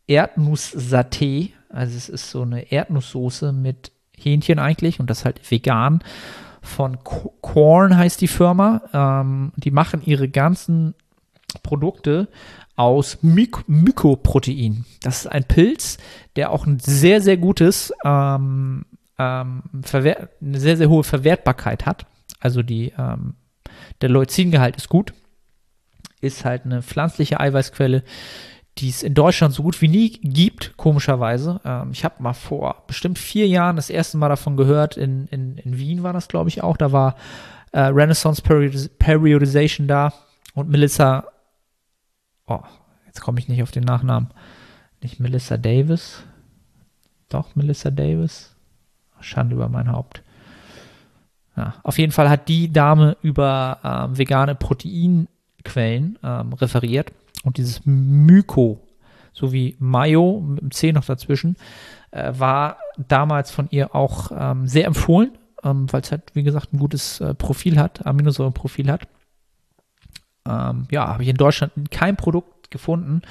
Erdnuss-Saté 0.08 1.52
also 1.76 1.96
es 1.98 2.10
ist 2.10 2.30
so 2.30 2.42
eine 2.42 2.72
Erdnusssoße 2.72 3.52
mit 3.52 3.92
Hähnchen 4.18 4.60
eigentlich 4.60 5.00
und 5.00 5.10
das 5.10 5.26
halt 5.26 5.52
vegan. 5.52 6.04
Von 6.62 7.00
Korn 7.04 7.96
heißt 7.96 8.22
die 8.22 8.28
Firma. 8.28 8.82
Ähm, 8.94 9.52
die 9.56 9.72
machen 9.72 10.02
ihre 10.04 10.30
ganzen 10.30 10.96
Produkte 11.62 12.28
aus 12.76 13.20
Myk 13.22 13.64
Mykoprotein. 13.68 14.86
Das 15.02 15.20
ist 15.20 15.28
ein 15.28 15.44
Pilz, 15.44 15.98
der 16.36 16.52
auch 16.52 16.66
ein 16.66 16.80
sehr, 16.80 17.22
sehr 17.22 17.38
gutes, 17.38 17.94
ähm, 18.04 18.86
ähm, 19.18 19.64
eine 19.84 20.60
sehr, 20.60 20.78
sehr 20.78 20.90
hohe 20.90 21.04
Verwertbarkeit 21.04 21.86
hat. 21.86 22.06
Also 22.40 22.64
die, 22.64 22.94
ähm, 22.98 23.36
der 24.02 24.10
Leucingehalt 24.10 24.76
ist 24.76 24.90
gut. 24.90 25.14
Ist 26.22 26.46
halt 26.46 26.66
eine 26.66 26.82
pflanzliche 26.82 27.40
Eiweißquelle, 27.40 28.04
die 28.78 28.90
es 28.90 29.04
in 29.04 29.14
Deutschland 29.14 29.54
so 29.54 29.64
gut 29.64 29.82
wie 29.82 29.88
nie 29.88 30.10
gibt, 30.10 30.76
komischerweise. 30.76 31.62
Ähm, 31.64 31.92
ich 31.92 32.04
habe 32.04 32.22
mal 32.22 32.34
vor 32.34 32.84
bestimmt 32.88 33.18
vier 33.18 33.48
Jahren 33.48 33.78
das 33.78 33.90
erste 33.90 34.18
Mal 34.18 34.30
davon 34.30 34.58
gehört, 34.58 34.98
in, 34.98 35.28
in, 35.28 35.58
in 35.58 35.78
Wien 35.78 36.04
war 36.04 36.14
das, 36.14 36.28
glaube 36.28 36.50
ich, 36.50 36.62
auch. 36.62 36.76
Da 36.76 36.92
war 36.92 37.16
äh, 37.72 37.80
Renaissance 37.82 38.42
Periodis 38.42 38.90
Periodization 38.90 39.88
da 39.88 40.14
und 40.54 40.70
Melissa, 40.70 41.26
oh, 42.48 42.64
jetzt 43.06 43.22
komme 43.22 43.40
ich 43.40 43.48
nicht 43.48 43.64
auf 43.64 43.72
den 43.72 43.84
Nachnamen, 43.84 44.30
nicht 45.02 45.20
Melissa 45.22 45.56
Davis, 45.58 46.24
doch 47.30 47.56
Melissa 47.56 47.92
Davis, 47.92 48.56
Schande 49.22 49.56
über 49.56 49.70
mein 49.70 49.92
Haupt. 49.92 50.22
Ja, 51.56 51.76
auf 51.84 51.98
jeden 51.98 52.12
Fall 52.12 52.30
hat 52.30 52.50
die 52.50 52.74
Dame 52.74 53.16
über 53.22 53.80
ähm, 53.82 54.18
vegane 54.18 54.56
Proteinquellen 54.56 56.20
ähm, 56.22 56.54
referiert 56.54 57.14
und 57.46 57.58
dieses 57.58 57.82
Myko, 57.86 58.82
sowie 59.32 59.76
Mayo 59.80 60.42
mit 60.42 60.62
dem 60.62 60.72
C 60.72 60.92
noch 60.92 61.06
dazwischen, 61.06 61.56
äh, 62.12 62.34
war 62.38 62.78
damals 62.98 63.52
von 63.52 63.68
ihr 63.70 63.94
auch 63.94 64.32
ähm, 64.36 64.68
sehr 64.68 64.86
empfohlen, 64.86 65.38
ähm, 65.64 65.92
weil 65.92 66.02
es 66.02 66.12
halt, 66.12 66.34
wie 66.34 66.44
gesagt, 66.44 66.74
ein 66.74 66.80
gutes 66.80 67.22
äh, 67.22 67.34
Profil 67.34 67.80
hat, 67.80 68.06
Aminosäurenprofil 68.06 68.92
hat. 68.92 69.08
Ähm, 70.48 70.88
ja, 70.92 71.08
habe 71.08 71.24
ich 71.24 71.30
in 71.30 71.38
Deutschland 71.38 71.92
kein 71.92 72.16
Produkt 72.16 72.72
gefunden. 72.72 73.22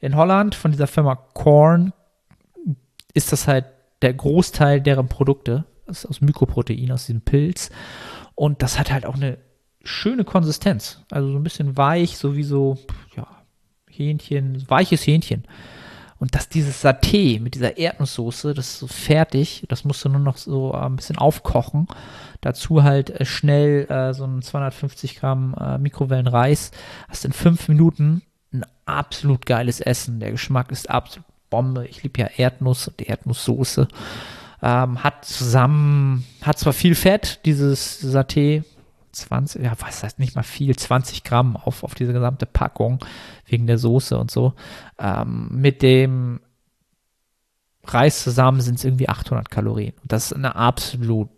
In 0.00 0.16
Holland 0.16 0.54
von 0.54 0.70
dieser 0.70 0.86
Firma 0.86 1.16
Korn 1.16 1.92
ist 3.14 3.32
das 3.32 3.48
halt 3.48 3.66
der 4.02 4.14
Großteil 4.14 4.80
deren 4.80 5.08
Produkte. 5.08 5.64
Das 5.86 6.04
ist 6.04 6.06
aus 6.06 6.20
Mykoprotein, 6.20 6.92
aus 6.92 7.06
diesem 7.06 7.22
Pilz. 7.22 7.70
Und 8.34 8.62
das 8.62 8.78
hat 8.78 8.92
halt 8.92 9.06
auch 9.06 9.16
eine 9.16 9.38
schöne 9.82 10.24
Konsistenz. 10.24 11.04
Also 11.10 11.32
so 11.32 11.36
ein 11.36 11.42
bisschen 11.42 11.76
weich, 11.76 12.16
sowieso, 12.16 12.78
ja, 13.16 13.26
Hähnchen, 13.98 14.64
weiches 14.68 15.06
Hähnchen. 15.06 15.44
Und 16.20 16.34
dass 16.34 16.48
dieses 16.48 16.84
Saté 16.84 17.40
mit 17.40 17.54
dieser 17.54 17.78
Erdnusssoße, 17.78 18.52
das 18.52 18.70
ist 18.70 18.78
so 18.80 18.86
fertig, 18.88 19.64
das 19.68 19.84
musst 19.84 20.04
du 20.04 20.08
nur 20.08 20.20
noch 20.20 20.36
so 20.36 20.72
äh, 20.72 20.78
ein 20.78 20.96
bisschen 20.96 21.18
aufkochen. 21.18 21.86
Dazu 22.40 22.82
halt 22.82 23.10
äh, 23.10 23.24
schnell 23.24 23.86
äh, 23.88 24.12
so 24.14 24.24
ein 24.24 24.42
250 24.42 25.20
Gramm 25.20 25.54
äh, 25.60 25.78
Mikrowellenreis. 25.78 26.72
Hast 27.08 27.24
in 27.24 27.32
fünf 27.32 27.68
Minuten 27.68 28.22
ein 28.52 28.64
absolut 28.84 29.46
geiles 29.46 29.80
Essen. 29.80 30.18
Der 30.18 30.32
Geschmack 30.32 30.72
ist 30.72 30.90
absolut 30.90 31.26
Bombe. 31.50 31.86
Ich 31.86 32.02
liebe 32.02 32.20
ja 32.20 32.28
Erdnuss 32.36 32.88
und 32.88 33.00
Erdnusssoße. 33.00 33.88
Ähm, 34.60 35.04
hat 35.04 35.24
zusammen, 35.24 36.24
hat 36.42 36.58
zwar 36.58 36.72
viel 36.72 36.96
Fett, 36.96 37.40
dieses 37.44 38.02
Saté, 38.02 38.64
20, 39.18 39.62
ja, 39.62 39.72
was 39.78 40.02
heißt 40.02 40.18
nicht 40.18 40.34
mal 40.34 40.42
viel, 40.42 40.74
20 40.76 41.24
Gramm 41.24 41.56
auf, 41.56 41.84
auf 41.84 41.94
diese 41.94 42.12
gesamte 42.12 42.46
Packung 42.46 43.04
wegen 43.46 43.66
der 43.66 43.78
Soße 43.78 44.18
und 44.18 44.30
so. 44.30 44.54
Ähm, 44.98 45.48
mit 45.52 45.82
dem 45.82 46.40
Reis 47.84 48.22
zusammen 48.22 48.60
sind 48.60 48.76
es 48.78 48.84
irgendwie 48.84 49.08
800 49.08 49.50
Kalorien. 49.50 49.94
Und 50.02 50.12
das 50.12 50.26
ist 50.26 50.32
eine 50.34 50.56
absolut 50.56 51.30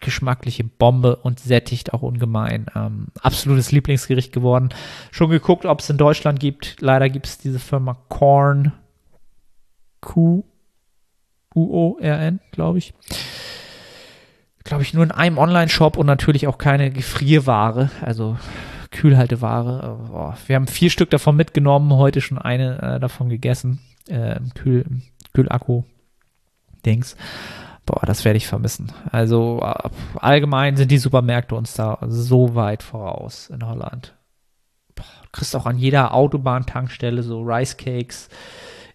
geschmackliche 0.00 0.64
Bombe 0.64 1.16
und 1.16 1.40
sättigt 1.40 1.94
auch 1.94 2.02
ungemein. 2.02 2.66
Ähm, 2.74 3.08
absolutes 3.20 3.72
Lieblingsgericht 3.72 4.32
geworden. 4.32 4.70
Schon 5.10 5.30
geguckt, 5.30 5.64
ob 5.64 5.80
es 5.80 5.90
in 5.90 5.96
Deutschland 5.96 6.40
gibt. 6.40 6.76
Leider 6.80 7.08
gibt 7.08 7.26
es 7.26 7.38
diese 7.38 7.58
Firma 7.58 7.96
Korn. 8.08 8.72
Q. 10.00 10.44
U-O-R-N, 11.54 12.40
glaube 12.52 12.78
ich. 12.78 12.92
Glaube 14.66 14.82
ich, 14.82 14.94
nur 14.94 15.04
in 15.04 15.10
einem 15.10 15.38
Online-Shop 15.38 15.96
und 15.96 16.06
natürlich 16.06 16.46
auch 16.46 16.58
keine 16.58 16.90
Gefrierware, 16.90 17.90
also 18.02 18.36
Kühlhalteware. 18.90 19.98
Oh, 20.12 20.32
wir 20.46 20.56
haben 20.56 20.66
vier 20.66 20.90
Stück 20.90 21.10
davon 21.10 21.36
mitgenommen, 21.36 21.92
heute 21.92 22.20
schon 22.20 22.38
eine 22.38 22.82
äh, 22.82 23.00
davon 23.00 23.28
gegessen. 23.28 23.80
Äh, 24.08 24.40
Kühl, 24.54 24.84
Kühlakku-Dings. 25.34 27.16
Boah, 27.84 28.04
das 28.04 28.24
werde 28.24 28.36
ich 28.36 28.48
vermissen. 28.48 28.92
Also 29.12 29.60
äh, 29.62 29.88
allgemein 30.16 30.76
sind 30.76 30.90
die 30.90 30.98
Supermärkte 30.98 31.54
uns 31.54 31.74
da 31.74 31.98
so 32.08 32.54
weit 32.54 32.82
voraus 32.82 33.48
in 33.48 33.64
Holland. 33.66 34.14
Boah, 34.94 35.04
du 35.22 35.28
kriegst 35.32 35.54
auch 35.54 35.66
an 35.66 35.78
jeder 35.78 36.14
Autobahn-Tankstelle 36.14 37.22
so 37.22 37.42
Rice 37.42 37.76
Cakes 37.76 38.28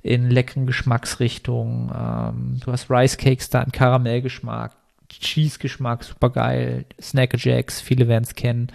in 0.01 0.29
leckeren 0.29 0.65
Geschmacksrichtungen. 0.65 1.91
Ähm, 1.95 2.60
du 2.63 2.71
hast 2.71 2.89
Rice 2.89 3.17
Cakes 3.17 3.49
da 3.49 3.62
in 3.62 3.71
Karamellgeschmack, 3.71 4.73
Cheese-Geschmack, 5.19 6.04
super 6.04 6.30
geil. 6.30 6.86
Snack 7.02 7.36
Jacks, 7.38 7.82
viele 7.82 8.08
werden 8.08 8.24
es 8.24 8.36
kennen. 8.36 8.71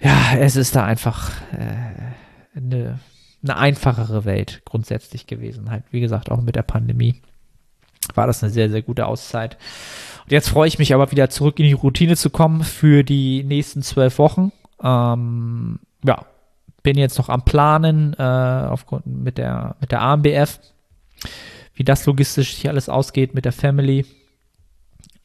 Ja, 0.00 0.36
es 0.38 0.56
ist 0.56 0.76
da 0.76 0.84
einfach 0.84 1.30
äh, 1.52 2.56
eine, 2.56 3.00
eine 3.42 3.56
einfachere 3.56 4.24
Welt 4.24 4.62
grundsätzlich 4.64 5.26
gewesen. 5.26 5.70
Halt, 5.70 5.84
wie 5.90 6.00
gesagt, 6.00 6.30
auch 6.30 6.40
mit 6.40 6.56
der 6.56 6.62
Pandemie 6.62 7.20
war 8.14 8.26
das 8.26 8.42
eine 8.42 8.52
sehr, 8.52 8.70
sehr 8.70 8.82
gute 8.82 9.06
Auszeit. 9.06 9.56
Und 10.24 10.32
jetzt 10.32 10.48
freue 10.48 10.68
ich 10.68 10.78
mich 10.78 10.94
aber 10.94 11.10
wieder 11.10 11.30
zurück 11.30 11.58
in 11.58 11.66
die 11.66 11.72
Routine 11.72 12.16
zu 12.16 12.30
kommen 12.30 12.62
für 12.62 13.02
die 13.02 13.42
nächsten 13.44 13.82
zwölf 13.82 14.18
Wochen. 14.18 14.52
Ähm, 14.82 15.80
ja, 16.04 16.24
bin 16.82 16.96
jetzt 16.96 17.18
noch 17.18 17.28
am 17.28 17.44
Planen 17.44 18.14
äh, 18.18 18.22
aufgrund 18.22 19.06
mit 19.06 19.38
der 19.38 19.76
mit 19.80 19.90
der 19.92 20.02
AMBF, 20.02 20.60
wie 21.74 21.84
das 21.84 22.06
logistisch 22.06 22.50
hier 22.50 22.70
alles 22.70 22.88
ausgeht 22.88 23.34
mit 23.34 23.44
der 23.44 23.52
Family. 23.52 24.06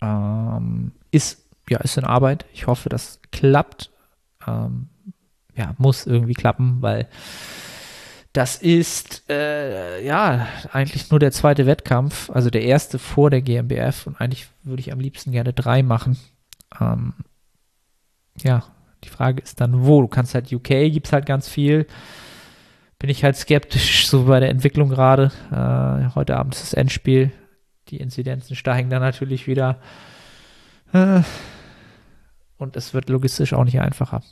Ähm, 0.04 0.92
ist 1.12 1.46
ja 1.70 1.80
ist 1.80 1.98
in 1.98 2.04
Arbeit. 2.04 2.46
Ich 2.54 2.68
hoffe, 2.68 2.90
das 2.90 3.20
klappt. 3.32 3.90
Ähm, 4.46 4.90
ja, 5.56 5.74
muss 5.78 6.06
irgendwie 6.06 6.34
klappen, 6.34 6.82
weil 6.82 7.08
das 8.34 8.56
ist 8.56 9.30
äh, 9.30 10.04
ja 10.06 10.48
eigentlich 10.72 11.12
nur 11.12 11.20
der 11.20 11.32
zweite 11.32 11.68
Wettkampf, 11.68 12.32
also 12.32 12.50
der 12.50 12.64
erste 12.64 12.98
vor 12.98 13.30
der 13.30 13.44
GmbF 13.44 14.08
und 14.08 14.20
eigentlich 14.20 14.48
würde 14.64 14.82
ich 14.82 14.92
am 14.92 15.00
liebsten 15.00 15.32
gerne 15.32 15.54
drei 15.54 15.84
machen. 15.84 16.18
Ähm, 16.82 17.14
ja, 18.42 18.64
die 19.04 19.10
Frage 19.10 19.42
ist 19.42 19.62
dann, 19.62 19.86
wo? 19.86 20.02
Du 20.02 20.08
kannst 20.08 20.34
halt 20.34 20.52
UK, 20.52 20.92
gibt 20.92 21.06
es 21.08 21.14
halt 21.14 21.28
ganz 21.28 21.48
viel. 21.48 21.86
Bin 22.98 23.10
ich 23.12 23.24
halt 23.24 23.36
skeptisch, 23.36 24.08
so 24.08 24.26
bei 24.26 24.40
der 24.40 24.50
Entwicklung 24.50 24.90
gerade. 24.90 25.32
Äh, 25.52 26.16
heute 26.16 26.38
Abend 26.38 26.56
ist 26.56 26.64
das 26.64 26.74
Endspiel. 26.74 27.32
Die 27.94 28.00
Inzidenzen 28.00 28.56
steigen 28.56 28.90
dann 28.90 29.04
natürlich 29.04 29.46
wieder. 29.46 29.78
Äh, 30.94 31.22
und 32.58 32.76
es 32.76 32.96
wird 32.96 33.08
logistisch 33.08 33.54
auch 33.54 33.66
nicht 33.66 33.80
einfacher. 33.80 34.24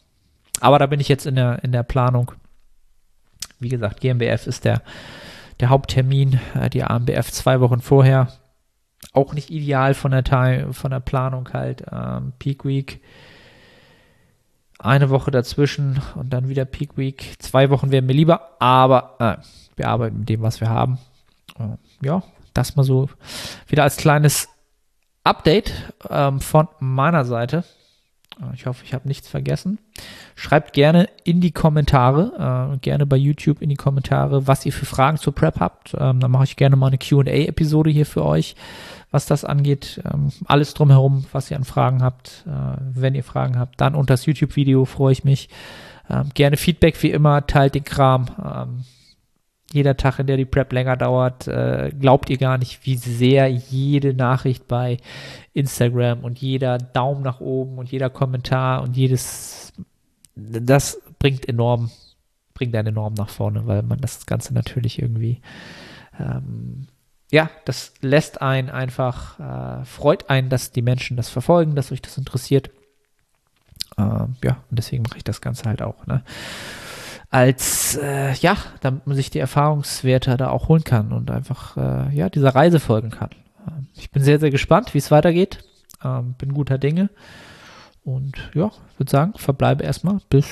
Aber 0.62 0.80
da 0.80 0.88
bin 0.88 1.00
ich 1.00 1.08
jetzt 1.08 1.28
in 1.28 1.36
der, 1.36 1.64
in 1.64 1.72
der 1.72 1.84
Planung. 1.84 2.32
Wie 3.60 3.70
gesagt, 3.70 4.02
GmbF 4.02 4.48
ist 4.48 4.66
der, 4.66 4.82
der 5.60 5.70
Haupttermin, 5.70 6.40
äh, 6.56 6.72
die 6.72 6.84
AMBF 6.84 7.30
zwei 7.30 7.60
Wochen 7.62 7.82
vorher. 7.82 8.30
Auch 9.14 9.36
nicht 9.36 9.52
ideal 9.52 9.94
von 9.94 10.10
der, 10.10 10.74
von 10.74 10.90
der 10.90 11.00
Planung 11.02 11.54
halt. 11.54 11.84
Ähm, 11.92 12.34
Peak 12.40 12.66
Week 12.66 13.00
eine 14.80 15.12
Woche 15.12 15.30
dazwischen 15.30 16.02
und 16.16 16.34
dann 16.34 16.50
wieder 16.50 16.66
Peak 16.66 16.98
Week. 16.98 17.36
Zwei 17.38 17.70
Wochen 17.70 17.92
wären 17.92 18.08
mir 18.08 18.14
lieber, 18.14 18.60
aber 18.60 19.18
äh, 19.20 19.38
wir 19.76 19.88
arbeiten 19.88 20.22
mit 20.22 20.30
dem, 20.30 20.42
was 20.42 20.62
wir 20.62 20.70
haben. 20.70 20.98
Äh, 21.60 21.78
ja, 22.04 22.24
das 22.54 22.76
mal 22.76 22.84
so 22.84 23.10
wieder 23.68 23.84
als 23.84 23.98
kleines 23.98 24.50
Update 25.24 25.72
ähm, 26.10 26.40
von 26.40 26.68
meiner 26.80 27.26
Seite. 27.26 27.64
Äh, 28.40 28.56
ich 28.56 28.66
hoffe, 28.66 28.84
ich 28.86 28.94
habe 28.94 29.08
nichts 29.08 29.28
vergessen. 29.28 29.80
Schreibt 30.36 30.74
gerne 30.74 31.10
in 31.24 31.42
die 31.42 31.52
Kommentare, 31.52 32.74
äh, 32.74 32.78
gerne 32.80 33.06
bei 33.06 33.18
YouTube 33.18 33.62
in 33.62 33.70
die 33.70 33.76
Kommentare, 33.76 34.48
was 34.48 34.66
ihr 34.66 34.74
für 34.74 34.86
Fragen 34.86 35.18
zur 35.18 35.36
Prep 35.36 35.60
habt. 35.60 35.94
Ähm, 35.98 36.20
dann 36.20 36.32
mache 36.32 36.46
ich 36.46 36.56
gerne 36.56 36.76
mal 36.76 36.88
eine 36.88 36.98
QA-Episode 36.98 37.90
hier 37.90 38.06
für 38.06 38.26
euch, 38.26 38.56
was 39.12 39.26
das 39.26 39.46
angeht. 39.46 40.02
Ähm, 40.12 40.30
alles 40.46 40.74
drumherum, 40.74 41.26
was 41.32 41.52
ihr 41.52 41.58
an 41.58 41.66
Fragen 41.66 42.02
habt. 42.02 42.46
Äh, 42.48 42.78
wenn 42.94 43.16
ihr 43.16 43.24
Fragen 43.24 43.60
habt, 43.60 43.80
dann 43.82 43.96
unter 43.96 44.14
das 44.14 44.26
YouTube-Video 44.26 44.86
freue 44.86 45.14
ich 45.14 45.24
mich. 45.24 45.50
Ähm, 46.10 46.30
gerne 46.34 46.58
Feedback 46.58 47.02
wie 47.04 47.12
immer, 47.12 47.46
teilt 47.46 47.76
den 47.76 47.84
Kram. 47.84 48.84
Jeder 49.74 49.96
Tag, 49.96 50.20
in 50.20 50.28
der 50.28 50.38
die 50.38 50.46
Prep 50.46 50.74
länger 50.74 50.98
dauert, 50.98 51.48
äh, 51.48 51.92
glaubt 51.98 52.30
ihr 52.30 52.38
gar 52.38 52.58
nicht, 52.58 52.86
wie 52.86 52.96
sehr 52.96 53.48
jede 53.48 54.14
Nachricht 54.14 54.68
bei 54.68 54.98
Instagram 55.54 56.24
und 56.24 56.40
jeder 56.40 56.78
Daumen 56.78 57.24
nach 57.24 57.40
oben 57.40 57.78
und 57.78 57.92
jeder 57.92 58.10
Kommentar 58.10 58.84
und 58.84 58.98
jedes, 58.98 59.74
das 60.36 61.02
bringt 61.20 61.48
enorm, 61.48 61.90
bringt 62.54 62.76
einen 62.76 62.90
enorm 62.90 63.14
nach 63.14 63.30
vorne, 63.30 63.66
weil 63.68 63.84
man 63.84 64.00
das 64.00 64.26
Ganze 64.26 64.54
natürlich 64.54 65.02
irgendwie, 65.02 65.42
ähm, 66.20 66.88
ja, 67.32 67.50
das 67.66 67.94
lässt 68.02 68.42
einen 68.42 68.70
einfach, 68.70 69.40
äh, 69.40 69.86
freut 69.86 70.30
einen, 70.30 70.50
dass 70.50 70.72
die 70.72 70.82
Menschen 70.82 71.16
das 71.16 71.30
verfolgen, 71.30 71.76
dass 71.76 71.92
euch 71.92 72.02
das 72.02 72.18
interessiert. 72.18 72.70
Ähm, 73.98 74.36
ja, 74.44 74.64
und 74.70 74.78
deswegen 74.78 75.04
mache 75.04 75.18
ich 75.18 75.24
das 75.24 75.42
Ganze 75.42 75.66
halt 75.66 75.82
auch. 75.82 76.06
Ne? 76.08 76.24
Als 77.32 77.96
äh, 77.96 78.34
ja, 78.34 78.58
damit 78.82 79.08
man 79.08 79.16
sich 79.16 79.30
die 79.30 79.40
Erfahrungswerte 79.40 80.36
da 80.38 80.50
auch 80.50 80.68
holen 80.68 80.84
kann 80.84 81.14
und 81.14 81.32
einfach 81.32 81.78
äh, 81.78 82.16
ja 82.16 82.30
dieser 82.30 82.54
Reise 82.54 82.80
folgen 82.80 83.10
kann. 83.10 83.30
Ich 83.96 84.12
bin 84.12 84.22
sehr 84.22 84.40
sehr 84.40 84.52
gespannt, 84.52 84.94
wie 84.94 84.98
es 85.00 85.12
weitergeht. 85.12 85.64
Ähm, 86.04 86.36
bin 86.38 86.54
guter 86.54 86.78
Dinge 86.78 87.10
und 88.04 88.34
ja, 88.54 88.72
würde 88.98 89.12
sagen, 89.12 89.34
verbleibe 89.38 89.84
erstmal 89.84 90.20
bis 90.30 90.48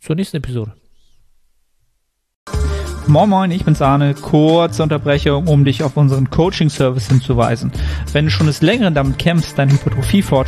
zur 0.00 0.16
nächsten 0.16 0.36
Episode. 0.36 0.74
Moin 3.06 3.28
Moin, 3.28 3.50
ich 3.50 3.64
bin's 3.64 3.82
Arne. 3.82 4.14
Kurze 4.14 4.82
Unterbrechung, 4.82 5.48
um 5.48 5.64
dich 5.64 5.82
auf 5.82 5.96
unseren 5.96 6.30
Coaching-Service 6.30 7.08
hinzuweisen. 7.08 7.72
Wenn 8.12 8.26
du 8.26 8.30
schon 8.30 8.46
des 8.46 8.62
Längeren 8.62 8.94
damit 8.94 9.18
kämpfst, 9.18 9.58
dein 9.58 9.70
Hypertrophie 9.70 10.22